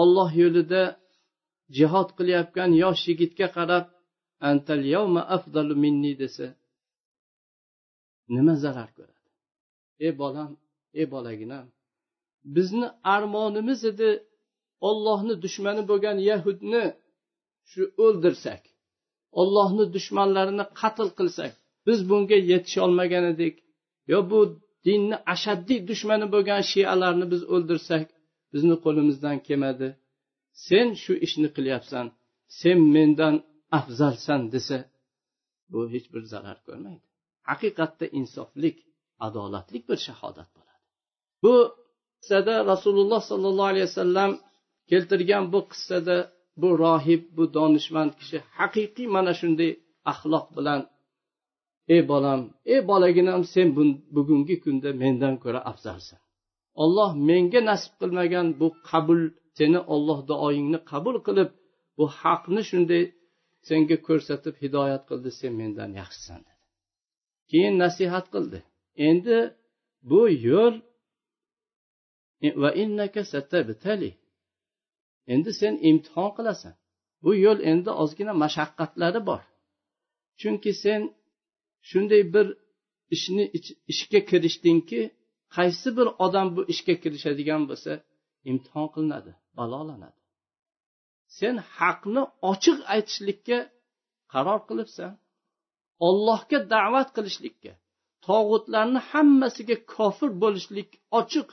olloh 0.00 0.30
yo'lida 0.42 0.82
jihod 1.76 2.08
qilayotgan 2.18 2.70
yosh 2.82 3.02
yigitga 3.10 3.48
qarab 3.56 3.84
antal 4.50 4.82
yawma 4.94 5.22
afdalu 5.36 5.74
minni 5.84 6.12
desa 6.22 6.46
nima 8.34 8.54
zarar 8.64 8.90
ko'radi? 8.96 9.28
Ey 10.06 10.12
bolam 10.22 10.50
ey 11.00 11.06
bolaginam 11.14 11.66
bizni 12.56 12.88
armonimiz 13.14 13.80
edi 13.92 14.08
ollohni 14.88 15.34
dushmani 15.44 15.82
bo'lgan 15.90 16.16
yahudni 16.30 16.84
shu 17.70 17.82
o'ldirsak 18.04 18.62
ollohni 19.40 19.84
dushmanlarini 19.94 20.64
qatl 20.80 21.08
qilsak 21.18 21.52
biz 21.86 21.98
bunga 22.10 22.38
yetisholmagan 22.52 23.24
edik 23.32 23.54
yo 24.12 24.18
bu 24.30 24.40
dinni 24.86 25.16
ashaddiy 25.34 25.80
dushmani 25.90 26.26
bo'lgan 26.34 26.62
shialarni 26.72 27.26
biz 27.32 27.42
o'ldirsak 27.54 28.06
bizni 28.52 28.76
qo'limizdan 28.84 29.36
kelmadi. 29.46 29.88
Sen 30.66 30.88
shu 31.02 31.12
ishni 31.26 31.48
qilyapsan 31.56 32.06
sen 32.60 32.78
mendan 32.94 33.34
afzalsan 33.78 34.42
desa 34.54 34.78
bu 35.72 35.80
hech 35.92 36.06
bir 36.12 36.22
zarar 36.32 36.58
ko'rmaydi. 36.66 37.04
Haqiqatda 37.50 38.06
insoflik 38.18 38.76
adolatlik 39.26 39.82
bir 39.90 39.98
shahodat 40.06 40.48
bo'ladi. 40.56 40.80
Bu 41.44 41.54
qissada 42.20 42.54
rasululloh 42.72 43.20
sollallohu 43.30 43.70
alayhi 43.72 43.88
vasallam 43.90 44.30
keltirgan 44.90 45.44
bu 45.52 45.60
qissada 45.72 46.16
bu 46.60 46.68
rohib 46.84 47.22
bu 47.36 47.44
donishmand 47.56 48.12
kishi 48.20 48.38
haqiqiy 48.58 49.08
mana 49.16 49.32
shunday 49.40 49.70
axloq 50.12 50.46
bilan 50.56 50.80
ey 51.94 52.02
bolam 52.12 52.40
ey 52.72 52.80
bolaginam 52.90 53.42
sen 53.54 53.68
bugungi 54.16 54.56
kunda 54.64 54.90
mendan 55.02 55.34
ko'ra 55.42 55.60
afzalsan. 55.70 56.20
Olloh 56.82 57.10
menga 57.28 57.60
nasib 57.70 57.92
qilmagan 58.00 58.46
bu 58.60 58.68
qabul 58.90 59.22
seni 59.58 59.80
olloh 59.94 60.20
duoyingni 60.30 60.78
qabul 60.90 61.16
qilib 61.26 61.50
bu 61.96 62.04
haqni 62.20 62.62
shunday 62.70 63.02
senga 63.68 63.96
ko'rsatib 64.06 64.54
hidoyat 64.62 65.02
qildi 65.10 65.30
sen 65.40 65.52
mendan 65.60 65.90
yaxshisan 66.00 66.40
dedi. 66.46 66.60
Keyin 67.50 67.74
nasihat 67.84 68.26
qildi. 68.34 68.58
Endi 69.08 69.38
bu 70.10 70.22
yo'l 70.48 70.74
endi 75.32 75.50
sen 75.60 75.74
imtihon 75.90 76.30
qilasan. 76.36 76.74
Bu 77.22 77.30
yo'l 77.44 77.60
endi 77.70 77.90
ozgina 78.02 78.34
mashaqqatlari 78.44 79.20
bor. 79.28 79.42
Chunki 80.40 80.72
sen 80.84 81.00
shunday 81.90 82.22
bir 82.34 82.46
ishni 83.14 83.44
ishga 83.92 84.20
kirishdingki 84.30 85.00
qaysi 85.56 85.88
bir 85.98 86.08
odam 86.24 86.48
bu 86.56 86.62
ishga 86.72 86.94
kirishadigan 87.02 87.62
bo'lsa 87.70 87.92
imtihon 88.50 88.88
qilinadi 88.94 89.32
balolanadi. 89.58 90.20
Sen 91.38 91.56
haqni 91.76 92.22
ochiq 92.50 92.78
aytishlikka 92.94 93.58
qaror 94.32 94.60
qilibsan 94.68 95.12
ollohga 96.08 96.58
da'vat 96.74 97.08
qilishlikka 97.16 97.72
tog'utlarni 98.26 99.00
hammasiga 99.10 99.76
kofir 99.94 100.30
bo'lishlik 100.42 100.90
ochiq 101.20 101.48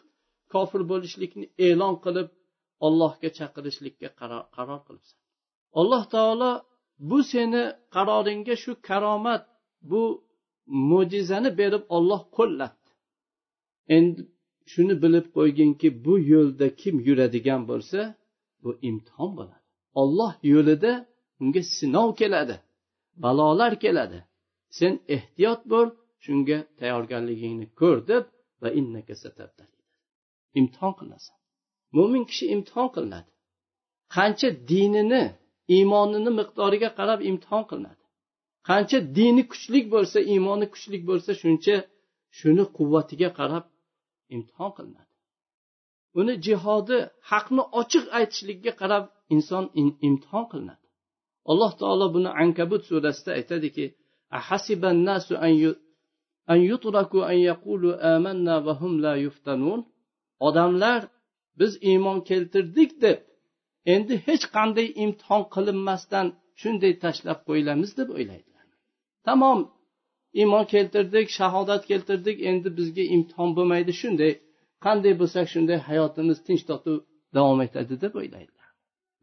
kofir 0.54 0.82
bo'lishlikni 0.92 1.46
e'lon 1.68 1.96
qilib 2.06 2.30
ollohga 2.88 3.30
chaqirishlikka 3.38 4.08
qaror 4.58 4.80
qilibsan. 4.88 5.18
Alloh 5.80 6.04
taolo 6.14 6.52
bu 7.10 7.18
seni 7.32 7.64
qaroringga 7.96 8.56
shu 8.64 8.72
karomat 8.90 9.44
bu 9.90 10.02
mo'jizani 10.90 11.52
berib 11.60 11.84
olloh 11.98 12.22
qo'llatdi 12.38 12.92
endi 13.98 14.22
shuni 14.72 14.96
bilib 15.04 15.26
qo'yginki 15.38 15.88
bu 16.06 16.14
yo'lda 16.34 16.68
kim 16.82 16.96
yuradigan 17.08 17.62
bo'lsa 17.70 18.00
bu 18.64 18.70
imtihon 18.90 19.32
bo'ladi. 19.38 19.66
Olloh 20.02 20.34
yo'lida 20.54 20.92
unga 21.42 21.62
sinov 21.78 22.10
keladi 22.22 22.56
balolar 23.24 23.74
keladi. 23.84 24.20
Sen 24.78 24.94
ehtiyot 25.16 25.62
bo'l 25.72 25.90
shunga 26.24 26.58
tayyorgarligingni 26.80 27.68
ko'r 27.80 27.98
deb 28.12 28.24
va 28.62 28.70
imtihon 30.60 30.94
qilasan. 31.00 31.36
Mo'min 31.96 32.24
kishi 32.30 32.46
imtihon 32.56 32.90
qilinadi. 32.96 33.30
Qancha 34.16 34.50
dinini 34.72 35.24
iymonini 35.76 36.32
miqdoriga 36.40 36.90
qarab 37.00 37.20
imtihon 37.30 37.64
qilinadi. 37.70 38.04
Qancha 38.70 38.98
dini 39.18 39.44
kuchlik 39.52 39.86
bo'lsa 39.94 40.18
iymoni 40.34 40.66
kuchlik 40.74 41.04
bo'lsa 41.10 41.32
shuncha 41.42 41.76
shuni 42.38 42.64
quvvatiga 42.78 43.30
qarab 43.40 43.66
imtihon 44.36 44.72
qilinadi. 44.78 45.12
Uni 46.20 46.34
jihodi 46.46 46.98
haqni 47.32 47.64
ochiq 47.80 48.06
aytishlikka 48.18 48.72
qarab 48.82 49.04
inson 49.36 49.66
imtihon 50.08 50.46
qilinadi. 50.52 50.86
Alloh 51.52 51.72
taolo 51.82 52.06
buni 52.16 52.30
ankabut 52.44 52.82
surasida 52.90 53.32
aytadiki 53.40 53.86
odamlar 60.48 61.02
biz 61.60 61.72
iymon 61.90 62.20
keltirdik 62.30 62.92
deb 63.04 63.20
endi 63.94 64.14
hech 64.28 64.46
qanday 64.56 64.88
imtihon 65.04 65.44
qilinmasdan 65.56 66.28
shunday 66.62 66.94
tashlab 67.04 67.40
qo'yilamiz 67.48 67.92
deb 68.00 68.10
o'ylaydilar. 68.18 68.66
Tamom 69.28 69.60
iymon 70.42 70.66
keltirdik 70.74 71.28
shahodat 71.38 71.84
keltirdik. 71.92 72.38
Endi 72.50 72.70
bizga 72.78 73.04
imtihon 73.16 73.50
bo'lmaydi. 73.58 73.92
Shunday 74.02 74.32
qanday 74.86 75.14
bo'lsak 75.22 75.46
shunday 75.54 75.80
hayotimiz 75.90 76.38
tinch 76.48 76.64
totuv 76.70 76.98
davom 77.36 77.60
etadi 77.66 77.94
deb 78.04 78.14
o'ylaydilar 78.20 78.70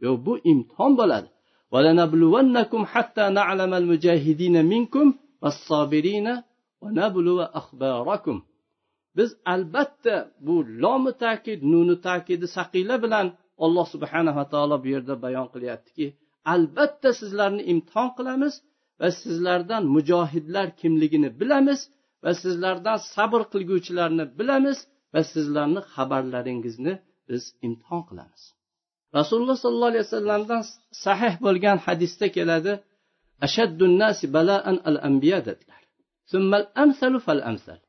yo'q 0.04 0.16
bu 0.26 0.32
imtihon 0.52 0.92
bo'ladi. 1.00 1.28
Biz 9.18 9.30
albatta 9.54 10.14
bu 10.46 10.54
lomi 10.82 11.12
takid 11.24 11.60
nuni 11.72 11.96
takidi 12.08 12.46
saqila 12.56 12.96
bilan 13.04 13.26
alloh 13.64 13.86
subhanava 13.94 14.44
taolo 14.52 14.76
bu 14.82 14.88
yerda 14.94 15.14
bayon 15.24 15.48
qilyaptiki 15.54 16.06
albatta 16.54 17.10
sizlarni 17.20 17.62
imtihon 17.72 18.10
qilamiz. 18.18 18.54
va 19.01 19.09
sizlardan 19.21 19.83
mujohidlar 19.95 20.67
kimligini 20.81 21.29
bilamiz 21.39 21.79
va 22.23 22.31
sizlardan 22.43 22.97
sabr 23.15 23.41
qilguvchilarni 23.53 24.25
bilamiz 24.39 24.77
va 25.13 25.21
sizlarni 25.33 25.81
xabarlaringizni 25.93 26.93
biz 27.29 27.43
imtihon 27.67 28.01
qilamiz 28.09 28.43
rasululloh 29.17 29.57
sollallohu 29.63 29.91
alayhi 29.93 30.05
vasallamdan 30.07 30.61
sahih 31.05 31.33
bo'lgan 31.45 31.77
hadisda 31.85 32.27
keladi 32.37 32.73
ashaddun 33.45 33.93
nasi 34.03 34.25
balaan 34.35 34.77
al 34.89 34.97
anbiya 35.09 35.39
dedilar 35.49 35.79
ثم 36.31 36.51
الأمثل 36.61 37.13
فالأمثل 37.19 37.79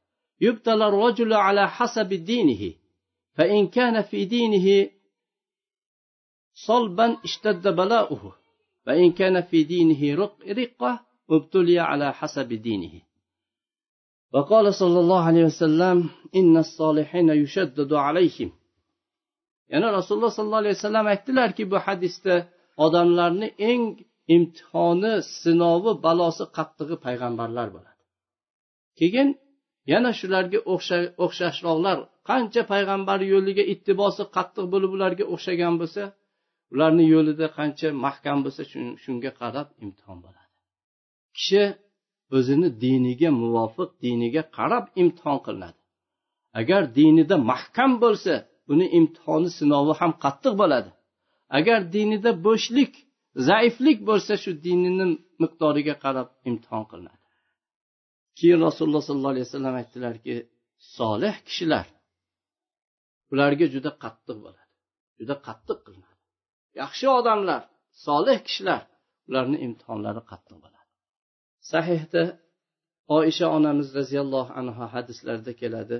يبتلى 0.40 0.84
الرجل 0.88 1.32
على 1.46 1.64
حسب 1.76 2.08
دينه 2.08 2.62
فإن 3.36 3.68
كان 3.68 4.02
في 4.02 4.24
دينه 4.24 4.90
صلبا 6.54 7.16
اشتد 7.24 7.68
بلاؤه 7.68 8.36
وإن 8.86 9.12
كان 9.12 9.40
في 9.42 9.64
دينه 9.64 10.02
رقة 10.22 11.00
ابتلي 11.30 11.78
على 11.78 12.12
حسب 12.12 12.48
دينه 12.48 12.94
وقال 14.32 14.74
صلى 14.74 15.00
الله 15.00 15.22
عليه 15.24 15.44
وسلم 15.44 16.08
إن 16.36 16.56
الصالحين 16.56 17.28
يشدد 17.28 17.92
عليهم 17.92 18.50
ya'ni 19.72 19.88
rasululloh 19.98 20.32
sollallohu 20.36 20.62
alayhi 20.64 20.76
vasallam 20.78 21.06
aytdilarki 21.14 21.62
bu 21.72 21.78
hadisda 21.86 22.34
odamlarni 22.84 23.48
eng 23.70 23.84
imtihoni 24.36 25.14
sinovi 25.42 25.92
balosi 26.06 26.44
qattig'i 26.56 26.96
payg'ambarlar 27.06 27.68
bo'ladi 27.74 28.00
keyin 28.98 29.28
yana 29.92 30.10
shularga 30.20 30.58
o'xshashroqlar 31.24 31.98
qancha 32.30 32.62
payg'ambar 32.72 33.18
yo'liga 33.32 33.64
ittibosi 33.72 34.22
qattiq 34.36 34.66
bo'lib 34.72 34.90
ularga 34.96 35.24
o'xshagan 35.34 35.74
bo'lsa 35.80 36.02
ularni 36.73 37.05
yo'lida 37.13 37.47
qancha 37.57 37.87
mahkam 38.05 38.37
bo'lsa 38.45 38.61
shunga 39.03 39.31
qarab 39.41 39.67
imtihon 39.83 40.17
bo'ladi. 40.25 40.51
Kishi 41.37 41.63
o'zini 42.37 42.67
diniga 42.83 43.29
muvofiq 43.41 43.89
diniga 44.03 44.43
qarab 44.57 44.85
imtihon 45.01 45.39
qilinadi. 45.45 45.79
Agar 46.59 46.81
dinida 46.97 47.35
mahkam 47.51 47.91
bo'lsa 48.03 48.33
buni 48.67 48.85
imtihoni 48.99 49.49
sinovi 49.57 49.93
ham 49.99 50.11
qattiq 50.23 50.53
bo'ladi. 50.61 50.91
Agar 51.57 51.79
dinida 51.95 52.31
bo'shlik 52.47 52.91
zaiflik 53.47 53.97
bo'lsa 54.09 54.33
shu 54.43 54.51
dinini 54.65 55.05
miqdoriga 55.41 55.95
qarab 56.03 56.27
imtihon 56.49 56.83
qilinadi. 56.91 57.23
Keyin 58.37 58.59
rasululloh 58.67 59.03
sollallohu 59.07 59.33
alayhi 59.35 59.47
vasallam 59.49 59.75
aytdilarki 59.81 60.35
solih 60.97 61.35
kishilar 61.47 61.85
ularga 63.31 63.65
juda 63.73 63.91
qattiq 64.03 64.37
bo'ladi 64.45 64.71
juda 65.19 65.35
qattiq 65.47 65.79
qilinadi. 65.85 66.14
Yaxshi 66.81 67.05
odamlar 67.19 67.61
solih 68.05 68.37
kishilar 68.47 68.81
ularni 69.27 69.57
imtihonlari 69.65 70.21
qattiq 70.31 70.57
bo'ladi. 70.63 70.89
Sahihda 71.71 72.23
oisha 73.17 73.47
onamiz 73.57 73.87
roziyallohu 73.99 74.51
anhu 74.59 74.83
hadislarida 74.93 75.53
keladi. 75.61 75.97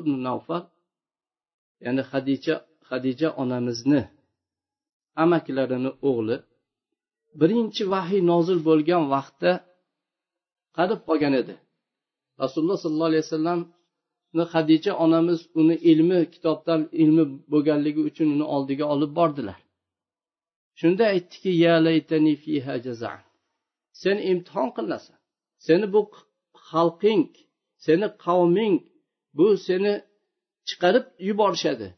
Ibn 0.00 0.12
navfal 0.28 0.64
ya'ni 1.84 2.02
hadicha 2.10 2.54
hadija 2.90 3.28
onamizni 3.42 4.02
amakilarini 5.22 5.90
o'g'li 6.10 6.36
birinchi 7.40 7.82
vahiy 7.94 8.22
nozil 8.32 8.58
bo'lgan 8.68 9.02
vaqtda 9.14 9.52
qarib 10.76 11.00
qolgan 11.08 11.34
edi. 11.42 11.54
Rasululloh 12.42 12.78
sollallohu 12.84 13.10
alayhi 13.12 13.24
vasallamni 13.26 14.44
hadicha 14.54 14.92
onamiz 15.04 15.40
uni 15.60 15.76
ilmi 15.90 16.20
kitobdan 16.34 16.80
ilmi 17.02 17.24
bo'lganligi 17.52 18.00
uchun 18.08 18.26
uni 18.34 18.46
oldiga 18.56 18.84
olib 18.94 19.12
bordilar. 19.18 19.58
Shunda 20.80 21.04
aytdiki 21.14 21.50
sen 24.02 24.16
imtihon 24.32 24.68
qilinasan 24.76 25.18
seni 25.66 25.86
bu 25.94 26.00
xalqing 26.68 27.28
seni 27.86 28.06
qavming 28.24 28.76
bu 29.36 29.46
seni 29.66 29.92
chiqarib 30.68 31.06
yuborishadi. 31.28 31.88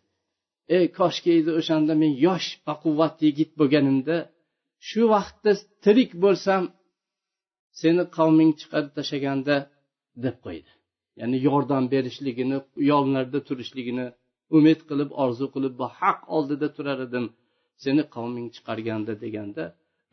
Ey 0.77 0.85
koshki 0.99 1.31
edi 1.41 1.51
o'shanda 1.61 1.93
men 2.03 2.13
yosh 2.27 2.49
baquvvat 2.69 3.17
yigit 3.27 3.51
bo'lganimda 3.61 4.17
shu 4.89 5.03
vaqtda 5.15 5.53
tirik 5.85 6.11
bo'lsam 6.25 6.63
seni 7.81 8.05
qavming 8.17 8.53
chiqarib 8.61 8.93
tashlaganda 8.99 9.57
deb 10.25 10.37
qo'ydi. 10.45 10.71
Ya'ni 11.21 11.39
yordam 11.49 11.85
berishligini 11.95 12.59
yonlarida 12.91 13.41
turishligini 13.49 14.07
umid 14.59 14.81
qilib 14.89 15.11
orzu 15.25 15.47
qilib 15.55 15.75
bu 15.81 15.87
haq 16.01 16.21
oldida 16.37 16.69
turar 16.77 16.99
edim. 17.07 17.27
Seni 17.85 18.03
qavming 18.15 18.49
chiqarganda 18.57 19.13
deganda 19.25 19.65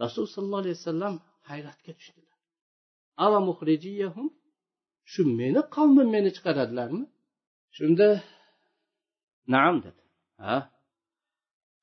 rasul 0.04 0.26
sollallohu 0.34 0.64
alayhi 0.64 0.78
vasallam 0.80 1.16
hayratga 1.50 1.92
tushdilar. 2.00 2.38
Shu 5.12 5.22
meni 5.40 5.62
qavmim 5.76 6.08
meni 6.16 6.30
chiqaradilarmi? 6.38 7.06
Shunda 7.78 8.08
naam 9.54 9.76
dedi. 9.86 10.02
Ha 10.44 10.58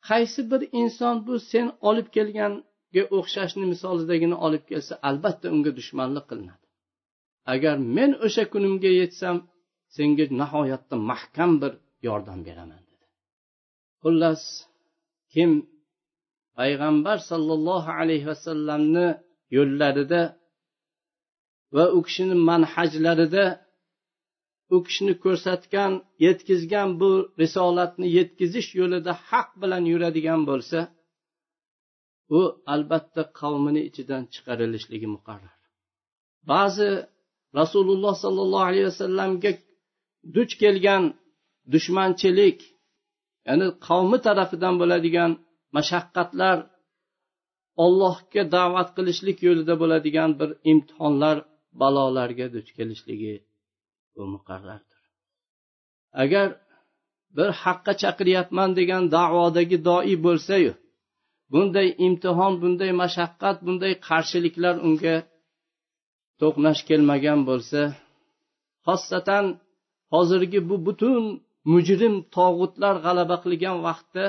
qaysi 0.09 0.41
bir 0.51 0.63
inson 0.81 1.17
bu 1.27 1.35
sen 1.53 1.67
olib 1.89 2.09
kelganga 2.17 3.03
o'xshashni 3.19 3.65
misolidagini 3.73 4.37
olib 4.47 4.65
kelsa 4.71 4.95
albatta 5.09 5.47
unga 5.55 5.71
dushmanlik 5.79 6.25
qilinadi. 6.31 6.67
Agar 7.55 7.77
men 7.97 8.11
o'sha 8.27 8.45
kunimga 8.53 8.91
yetsam 9.03 9.37
senga 9.97 10.25
nihoyatda 10.41 10.97
mahkam 11.11 11.53
bir 11.63 11.73
yordam 12.09 12.41
beraman 12.49 12.83
dedi. 12.91 13.07
Xullas 14.03 14.43
kim 15.33 15.51
payg'ambar 16.59 17.19
sollallohu 17.31 17.91
alayhi 18.01 18.27
vasallamni 18.33 19.07
yo'llarida 19.57 20.23
va 21.77 21.85
u 21.97 21.99
kishini 22.07 22.37
manhajlarida 22.51 23.45
u 24.75 24.77
kishini 24.87 25.15
ko'rsatgan 25.25 25.93
yetkazgan 26.27 26.89
bu 27.01 27.11
risolatni 27.43 28.07
yetkazish 28.19 28.69
yo'lida 28.81 29.13
haq 29.29 29.49
bilan 29.63 29.83
yuradigan 29.93 30.41
bo'lsa 30.51 30.79
u 32.39 32.41
albatta 32.75 33.23
qavmini 33.41 33.81
ichidan 33.89 34.23
chiqarilishligi 34.33 35.09
muqarrar. 35.17 35.57
Ba'zi 36.53 36.91
rasululloh 37.61 38.15
sollallohu 38.25 38.67
alayhi 38.71 38.87
vasallamga 38.93 39.51
duch 40.37 40.53
kelgan 40.63 41.05
dushmanchilik 41.73 42.59
ya'ni 43.49 43.67
qavmi 43.87 44.19
tarafidan 44.27 44.75
bo'ladigan 44.81 45.31
mashaqqatlar 45.77 46.57
ollohga 47.85 48.43
da'vat 48.57 48.89
qilishlik 48.97 49.39
yo'lida 49.47 49.75
bo'ladigan 49.83 50.31
bir 50.41 50.51
imtihonlar 50.73 51.37
balolarga 51.81 52.47
duch 52.55 52.71
kelishligi 52.79 53.35
bu 54.15 54.23
muqarrardir 54.35 55.01
agar 56.23 56.49
bir 57.37 57.51
haqqa 57.63 57.93
chaqiryapman 58.03 58.71
degan 58.79 59.03
da'vodagi 59.17 59.79
doi 59.89 60.15
bo'lsayu 60.27 60.73
bunday 61.53 61.89
imtihon 62.07 62.53
bunday 62.63 62.93
mashaqqat 63.03 63.57
bunday 63.67 63.93
qarshiliklar 64.09 64.75
unga 64.87 65.17
to'qnash 66.41 66.83
kelmagan 66.89 67.41
bo'lsa 67.49 67.81
xossatan 68.87 69.45
hozirgi 70.15 70.61
bu 70.69 70.77
butun 70.87 71.25
mujrim 71.73 72.15
tog'utlar 72.37 72.95
g'alaba 73.05 73.37
qilgan 73.45 73.79
vaqtda 73.87 74.25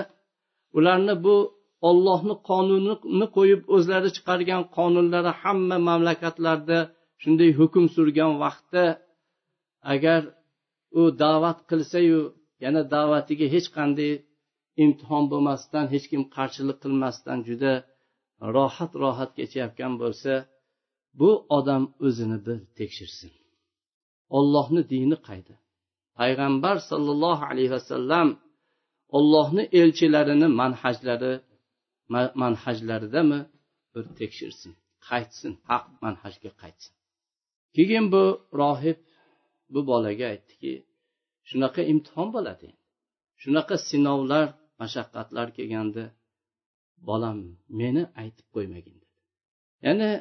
ularni 0.77 1.15
bu 1.25 1.35
ollohni 1.89 2.35
qonunini 2.49 3.27
qo'yib 3.35 3.61
o'zlari 3.75 4.09
chiqargan 4.15 4.63
qonunlari 4.77 5.31
hamma 5.41 5.77
mamlakatlarda 5.89 6.79
shunday 7.21 7.49
hukm 7.59 7.85
surgan 7.95 8.33
vaqtda 8.43 8.83
agar 9.93 10.21
u 10.99 11.01
da'vat 11.23 11.59
qilsayu 11.69 12.19
yana 12.63 12.81
da'vatiga 12.95 13.45
hech 13.55 13.67
qanday 13.77 14.11
imtihon 14.83 15.23
bo'lmasdan 15.31 15.85
hech 15.93 16.05
kim 16.11 16.23
qarshilik 16.35 16.77
qilmasdan 16.83 17.39
juda 17.47 17.73
rohat 18.55 18.91
rohat 19.03 19.31
kechayotgan 19.37 19.93
bo'lsa 20.01 20.33
bu 21.19 21.29
odam 21.57 21.83
o'zini 22.05 22.37
bir 22.45 22.57
tekshirsin. 22.79 23.31
Ollohni 24.37 24.81
dini 24.93 25.17
qayda? 25.27 25.55
Payg'ambar 26.21 26.75
sollallohu 26.89 27.43
alayhi 27.51 27.71
vasallam 27.77 28.27
ollohni 29.17 29.63
elchilarini 29.79 30.47
manhajlari 30.61 31.33
manhajlaridami? 32.43 33.39
Bir 33.93 34.05
tekshirsin 34.19 34.71
qaytsin 35.09 35.53
haq 35.69 35.85
manhajga 36.03 36.51
qaytsin. 36.61 36.93
Keyin 37.75 38.05
bu 38.13 38.23
rohib 38.61 38.99
bu 39.73 39.79
bolaga 39.89 40.25
aytdiki 40.33 40.73
shunaqa 41.49 41.81
imtihon 41.91 42.29
bo'ladi. 42.35 42.67
Shunaqa 43.41 43.75
sinovlar 43.89 44.47
mashaqqatlar 44.81 45.47
kelganda 45.57 46.03
bolam 47.09 47.37
meni 47.79 48.03
aytib 48.21 48.47
qo'ymagin 48.55 48.95
dedi. 49.01 49.15
Ya'ni 49.85 50.11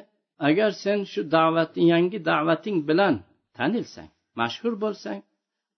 agar 0.47 0.71
sen 0.83 0.99
shu 1.11 1.21
da'vating 1.35 1.87
yangi 1.93 2.19
da'vating 2.29 2.77
bilan 2.89 3.15
tanilsang 3.57 4.09
mashhur 4.39 4.73
bo'lsang 4.83 5.19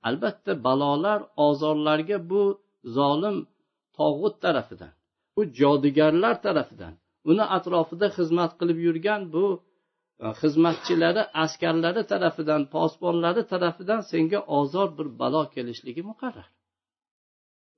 albatta 0.08 0.52
balolar 0.66 1.20
ozorlarga 1.48 2.18
bu 2.32 2.44
zolim 2.96 3.38
tog'ut 3.98 4.36
tarafidan 4.44 4.94
bu 5.36 5.42
jodugarlar 5.60 6.36
tarafidan 6.46 6.94
uni 7.30 7.44
atrofida 7.58 8.08
xizmat 8.18 8.52
qilib 8.60 8.80
yurgan 8.88 9.22
bu 9.34 9.46
e, 10.24 10.26
xizmatchilari 10.42 11.24
askarlari 11.44 12.04
tarafidan 12.12 12.62
posbonlari 12.76 13.44
tarafidan 13.52 14.02
senga 14.12 14.40
ozor 14.60 14.90
bir 14.98 15.08
balo 15.20 15.44
kelishligi 15.56 16.02
muqarrar. 16.12 16.50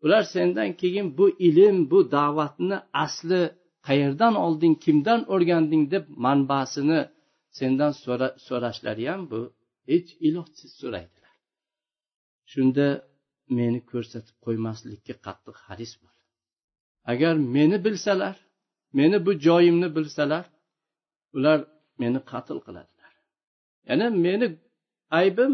Ular 0.04 0.24
sendan 0.36 0.72
keyin 0.82 1.08
bu 1.18 1.26
ilm 1.48 1.78
bu 1.92 2.00
da'vatni 2.16 2.78
asli 3.06 3.42
qayerdan 3.88 4.36
olding 4.46 4.76
kimdan 4.86 5.22
o'rganding 5.34 5.84
deb 5.94 6.06
manbasini 6.26 7.00
sendan 7.60 7.94
so'rashlari 8.48 9.06
ham 9.12 9.22
bu 9.32 9.42
hech 9.90 10.10
ilojsiz 10.28 10.72
so'raydi. 10.82 11.15
Shunda 12.52 12.88
meni 13.58 13.80
ko'rsatib 13.92 14.36
qo'ymaslikka 14.46 15.14
qattiq 15.26 15.58
haris 15.68 15.94
bo'l 16.02 16.16
agar 17.12 17.36
meni 17.56 17.78
bilsalar 17.86 18.36
meni 19.00 19.18
bu 19.26 19.32
joyimni 19.46 19.90
bilsalar 19.98 20.46
ular 21.36 21.60
meni 22.02 22.20
qatl 22.32 22.58
qiladilar. 22.66 23.14
Ya'ni 23.90 24.08
meni 24.26 24.48
aybim 25.20 25.54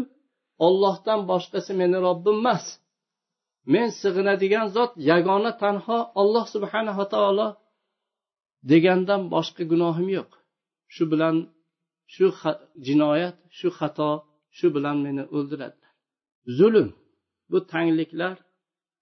ollohdan 0.66 1.20
boshqasi 1.30 1.72
meni 1.82 1.98
robbim 2.06 2.36
emas. 2.42 2.64
Men 3.72 3.88
sig'inadigan 4.00 4.66
zot 4.76 4.92
yagona 5.10 5.52
tanho 5.62 5.98
olloh 6.20 6.44
subhanava 6.54 7.04
taolo 7.14 7.48
degandan 8.70 9.22
boshqa 9.34 9.62
gunohim 9.72 10.08
yo'q. 10.16 10.30
Shu 10.94 11.02
bilan 11.12 11.36
shu 12.14 12.26
jinoyat 12.86 13.36
shu 13.58 13.68
xato 13.78 14.10
shu 14.58 14.66
bilan 14.76 14.96
meni 15.06 15.22
o'ldiradilar 15.36 15.81
zulm. 16.46 16.88
Bu 17.50 17.66
tangliklar 17.66 18.38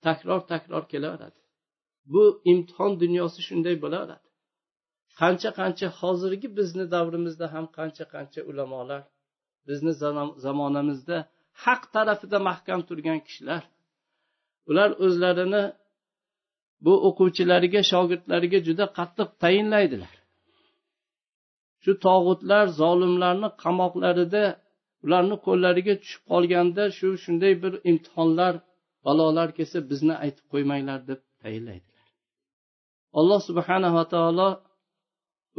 takror 0.03 0.41
takror 0.53 0.89
kelaveradi. 0.89 1.39
Bu 2.13 2.43
imtihon 2.45 3.01
dunyosi 3.01 3.41
shunday 3.49 3.77
bo'laveradi. 3.85 4.29
Qancha 5.21 5.51
qancha 5.61 5.89
hozirgi 6.01 6.49
bizni 6.59 6.85
davrimizda 6.95 7.47
ham 7.55 7.67
qancha 7.79 8.05
qancha 8.15 8.41
ulamolar 8.51 9.03
bizni 9.69 9.93
zamonamizda 10.45 11.17
haq 11.65 11.83
tarafida 11.95 12.39
mahkam 12.49 12.81
turgan 12.89 13.21
kishilar 13.27 13.63
ular 14.71 14.91
o'zlarini 15.05 15.65
bu 16.85 16.93
o'quvchilariga 17.09 17.83
shogirdlariga 17.93 18.59
juda 18.69 18.85
qattiq 18.99 19.29
tayinlaydilar. 19.43 20.15
Shu 21.83 21.93
tog'utlar 22.07 22.65
zolimlarni 22.81 23.49
qamoqlarida 23.63 24.45
ularni 25.05 25.37
qo'llariga 25.47 25.95
tushib 26.03 26.23
qolganda 26.33 26.85
shu 26.99 27.09
shunday 27.25 27.55
bir 27.63 27.73
imtihonlar 27.91 28.55
balolar 29.07 29.49
kelsa 29.59 29.79
bizni 29.91 30.15
aytib 30.25 30.47
qo'ymanglar 30.53 31.01
deb 31.11 31.21
tayinlaydilar. 31.43 32.09
Alloh 33.19 33.41
subhanava 33.49 34.05
taolo 34.15 34.49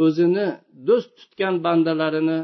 o'zini 0.05 0.47
do'st 0.87 1.09
tutgan 1.19 1.55
bandalarini 1.65 2.39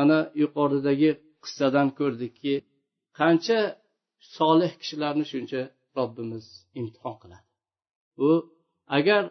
ana 0.00 0.18
yuqoridagi 0.42 1.10
qissadan 1.44 1.88
ko'rdikki 1.98 2.54
qancha 3.20 3.60
solih 4.36 4.72
kishilarni 4.80 5.24
shuncha 5.32 5.60
robbimiz 5.98 6.46
imtihon 6.80 7.16
qiladi. 7.22 7.46
U 8.28 8.30
agar 8.98 9.22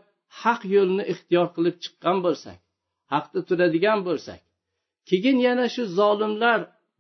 haq 0.42 0.62
yo'lni 0.76 1.04
ixtiyor 1.14 1.48
qilib 1.56 1.76
chiqqan 1.84 2.18
bo'lsak 2.26 2.60
haqda 3.14 3.40
turadigan 3.50 4.00
bo'lsak 4.08 4.42
keyin 5.10 5.38
yana 5.48 5.66
shu 5.76 5.84
zolimlar 6.00 6.60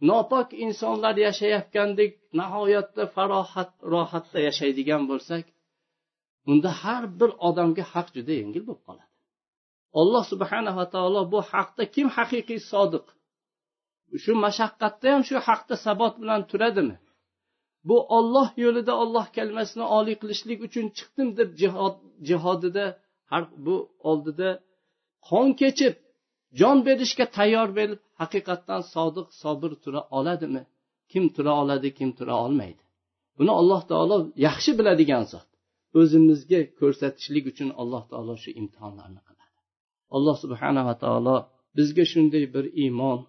nopok 0.10 0.50
insonlar 0.66 1.16
yashayotgandek 1.28 2.12
nihoyatda 2.40 3.04
farohat 3.16 3.72
rohatda 3.94 4.40
yashaydigan 4.48 5.04
bo'lsak 5.12 5.46
unda 6.52 6.70
har 6.82 7.04
bir 7.20 7.32
odamga 7.48 7.84
haq 7.94 8.08
juda 8.16 8.34
yengil 8.42 8.64
bo'lib 8.68 8.84
qoladi. 8.88 9.10
Alloh 10.00 10.24
subhanava 10.32 10.86
taolo 10.94 11.22
bu 11.34 11.40
haqda 11.52 11.84
kim 11.96 12.08
haqiqiy 12.18 12.60
sodiq? 12.72 13.06
Shu 14.24 14.32
mashaqqatda 14.46 15.06
ham 15.14 15.24
shu 15.30 15.36
haqda 15.48 15.76
sabot 15.86 16.14
bilan 16.22 16.42
turadimi? 16.52 16.96
Bu 17.88 17.98
olloh 18.18 18.50
yo'lida 18.64 18.94
olloh 19.04 19.26
kalimasini 19.38 19.86
oliy 19.98 20.16
qilishlik 20.22 20.60
uchun 20.68 20.86
chiqdim 20.98 21.30
deb 21.40 21.50
jihod 21.62 21.96
jihodida 22.30 22.86
har 23.32 23.44
bu 23.66 23.76
oldida 24.10 24.50
qon 25.30 25.48
kechib 25.62 25.96
jon 26.60 26.78
berishga 26.88 27.26
tayyor 27.38 27.70
bo'lib 27.78 28.00
haqiqatdan 28.22 28.82
sodiq 28.94 29.28
sobir 29.42 29.72
tura 29.84 30.02
oladimi? 30.18 30.64
Kim 31.12 31.24
tura 31.36 31.54
oladi 31.62 31.90
kim 31.98 32.10
tura 32.18 32.36
olmaydi. 32.46 32.84
Buni 33.38 33.52
alloh 33.62 33.82
taolo 33.92 34.18
yaxshi 34.48 34.72
biladigan 34.80 35.24
zot. 35.32 35.48
O'zimizga 36.00 36.62
ko'rsatishlik 36.80 37.46
uchun 37.52 37.70
alloh 37.82 38.04
taolo 38.12 38.34
shu 38.44 38.50
imtihonlarni 38.62 39.22
qiladi. 39.28 39.56
Alloh 40.16 40.36
subhanava 40.44 40.94
taolo 41.04 41.36
bizga 41.78 42.06
shunday 42.14 42.46
bir 42.56 42.66
iymon 42.84 43.20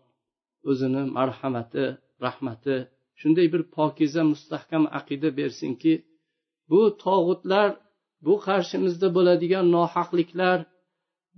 o'zini 0.70 1.02
marhamati 1.16 1.84
rahmati 2.24 2.76
shunday 3.20 3.46
bir 3.54 3.62
pokiza 3.76 4.22
mustahkam 4.32 4.84
aqida 4.98 5.28
bersinki 5.38 5.92
bu 6.70 6.80
tog'utlar 7.04 7.68
bu 8.26 8.34
qarshimizda 8.46 9.08
bo'ladigan 9.16 9.66
nohaqliklar 9.76 10.58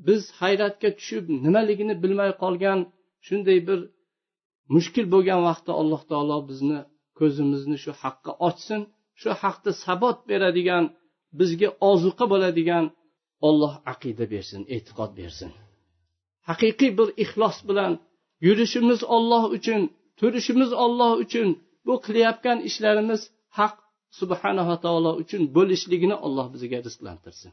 biz 0.06 0.22
hayratga 0.40 0.90
tushib 0.98 1.24
nimaligini 1.44 1.94
bilmay 2.02 2.30
qolgan 2.42 2.78
shunday 3.26 3.58
bir 3.68 3.80
mushkul 4.74 5.06
bo'lgan 5.14 5.40
vaqtda 5.48 5.72
alloh 5.80 6.02
taolo 6.10 6.38
bizni 6.50 6.78
ko'zimizni 7.18 7.76
shu 7.84 7.92
haqqa 8.02 8.32
ochsin 8.48 8.80
shu 9.20 9.30
haqda 9.42 9.70
sabot 9.84 10.18
beradigan 10.30 10.84
bizga 11.38 11.68
ozuqa 11.90 12.24
bo'ladigan 12.32 12.84
olloh 13.48 13.74
aqida 13.92 14.24
bersin 14.34 14.62
e'tiqod 14.76 15.12
bersin. 15.20 15.50
Haqiqiy 16.48 16.90
bir 16.98 17.08
ixlos 17.24 17.58
bilan 17.68 17.92
yurishimiz 18.46 19.00
olloh 19.16 19.44
uchun 19.56 19.82
turishimiz 20.18 20.70
olloh 20.84 21.12
uchun 21.24 21.48
bu 21.86 21.94
qilayotgan 22.06 22.58
ishlarimiz 22.68 23.20
haq 23.58 23.74
subhanava 24.18 24.76
taolo 24.84 25.12
uchun 25.22 25.42
bo'lishligini 25.56 26.16
alloh 26.26 26.46
bizga 26.54 26.78
rizqlantirsin. 26.86 27.52